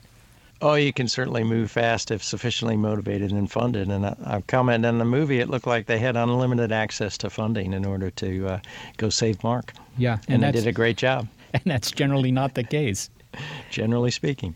[0.62, 3.90] Oh, you can certainly move fast if sufficiently motivated and funded.
[3.90, 7.30] And I, I've commented on the movie, it looked like they had unlimited access to
[7.30, 8.60] funding in order to uh,
[8.98, 9.74] go save Mark.
[9.98, 11.28] Yeah, and, and they did a great job.
[11.54, 13.10] And that's generally not the case.
[13.70, 14.56] generally speaking.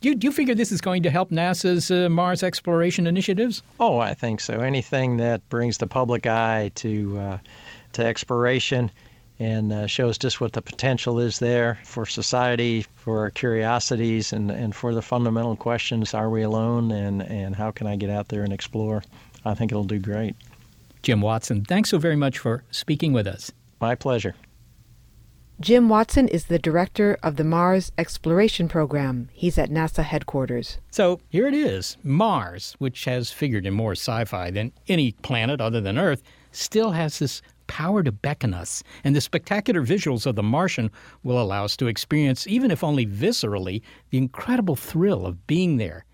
[0.00, 3.62] Do you, do you figure this is going to help NASA's uh, Mars exploration initiatives?
[3.80, 4.60] Oh, I think so.
[4.60, 7.38] Anything that brings the public eye to uh,
[7.94, 8.90] to exploration
[9.38, 14.50] and uh, shows just what the potential is there for society, for our curiosities, and,
[14.50, 18.28] and for the fundamental questions are we alone and, and how can I get out
[18.28, 19.02] there and explore?
[19.44, 20.34] I think it'll do great.
[21.02, 23.52] Jim Watzin, thanks so very much for speaking with us.
[23.80, 24.34] My pleasure.
[25.60, 29.28] Jim Watzin is the director of the Mars Exploration Program.
[29.32, 30.78] He's at NASA headquarters.
[30.92, 35.60] So here it is Mars, which has figured in more sci fi than any planet
[35.60, 40.36] other than Earth, still has this power to beckon us, and the spectacular visuals of
[40.36, 40.92] The Martian
[41.24, 46.04] will allow us to experience, even if only viscerally, the incredible thrill of being there.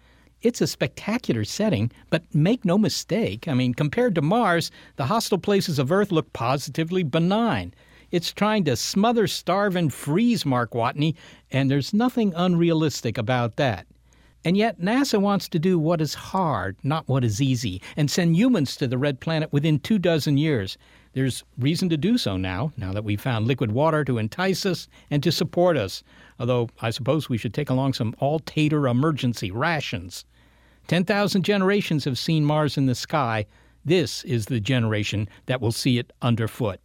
[0.41, 5.37] It's a spectacular setting, but make no mistake, I mean, compared to Mars, the hostile
[5.37, 7.75] places of Earth look positively benign.
[8.15, 11.17] It's trying to smother, starve, and freeze Mark Watney,
[11.51, 13.89] and there's nothing unrealistic about that.
[14.45, 18.37] And yet, NASA wants to do what is hard, not what is easy, and send
[18.37, 20.79] humans to the red planet within two dozen years.
[21.15, 24.87] There's reason to do so now, now that we've found liquid water to entice us
[25.11, 26.05] and to support us.
[26.39, 30.25] Although, I suppose we should take along some all tater emergency rations.
[30.87, 33.47] 10,000 generations have seen Mars in the sky.
[33.85, 36.79] This is the generation that will see it underfoot.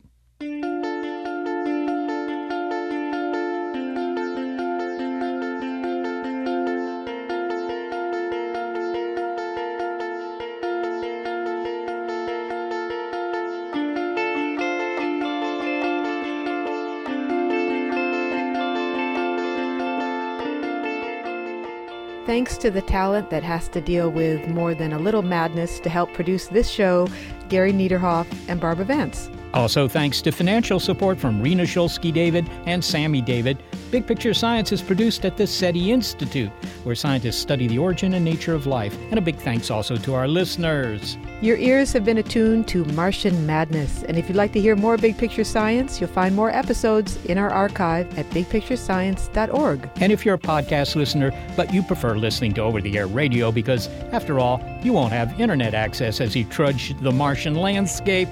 [22.49, 25.87] Thanks to the talent that has to deal with more than a little madness to
[25.87, 27.07] help produce this show,
[27.47, 29.29] Gary Niederhoff and Barbara Vance.
[29.53, 33.61] Also, thanks to financial support from Rena Shulsky David and Sammy David.
[33.91, 36.51] Big Picture Science is produced at the SETI Institute,
[36.83, 38.95] where scientists study the origin and nature of life.
[39.09, 41.17] And a big thanks also to our listeners.
[41.41, 44.03] Your ears have been attuned to Martian Madness.
[44.03, 47.39] And if you'd like to hear more Big Picture Science, you'll find more episodes in
[47.39, 49.89] our archive at bigpicturescience.org.
[49.95, 53.51] And if you're a podcast listener, but you prefer listening to over the air radio
[53.51, 58.29] because, after all, you won't have internet access as you trudge the Martian landscape,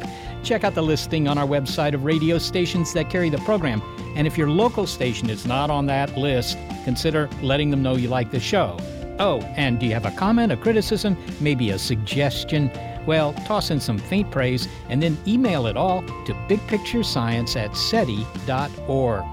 [0.47, 3.81] check out the listing on our website of radio stations that carry the program.
[4.15, 8.07] And if your local station is not on that list, consider letting them know you
[8.07, 8.77] like the show.
[9.19, 12.71] Oh, and do you have a comment, a criticism, maybe a suggestion?
[13.05, 19.25] Well, toss in some faint praise and then email it all to bigpicturescience at SETI.org.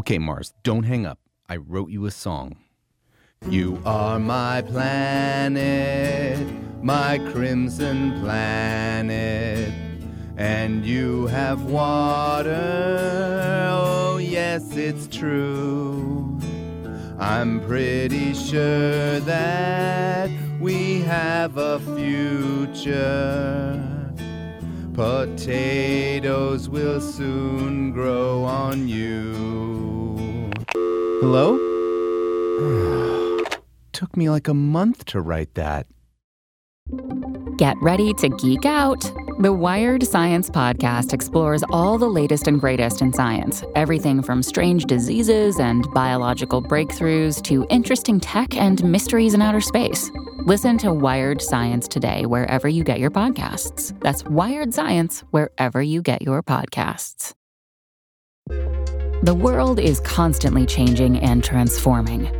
[0.00, 1.18] Okay, Mars, don't hang up.
[1.46, 2.56] I wrote you a song.
[3.46, 6.38] You are my planet,
[6.82, 9.74] my crimson planet
[10.38, 12.48] and you have water.
[13.70, 16.40] Oh, yes, it's true.
[17.18, 23.89] I'm pretty sure that we have a future.
[25.00, 30.50] Potatoes will soon grow on you.
[31.22, 31.56] Hello?
[33.92, 35.86] Took me like a month to write that.
[37.56, 39.10] Get ready to geek out.
[39.40, 44.84] The Wired Science Podcast explores all the latest and greatest in science everything from strange
[44.84, 50.10] diseases and biological breakthroughs to interesting tech and mysteries in outer space.
[50.44, 53.98] Listen to Wired Science today, wherever you get your podcasts.
[54.00, 57.32] That's Wired Science, wherever you get your podcasts.
[59.22, 62.39] The world is constantly changing and transforming.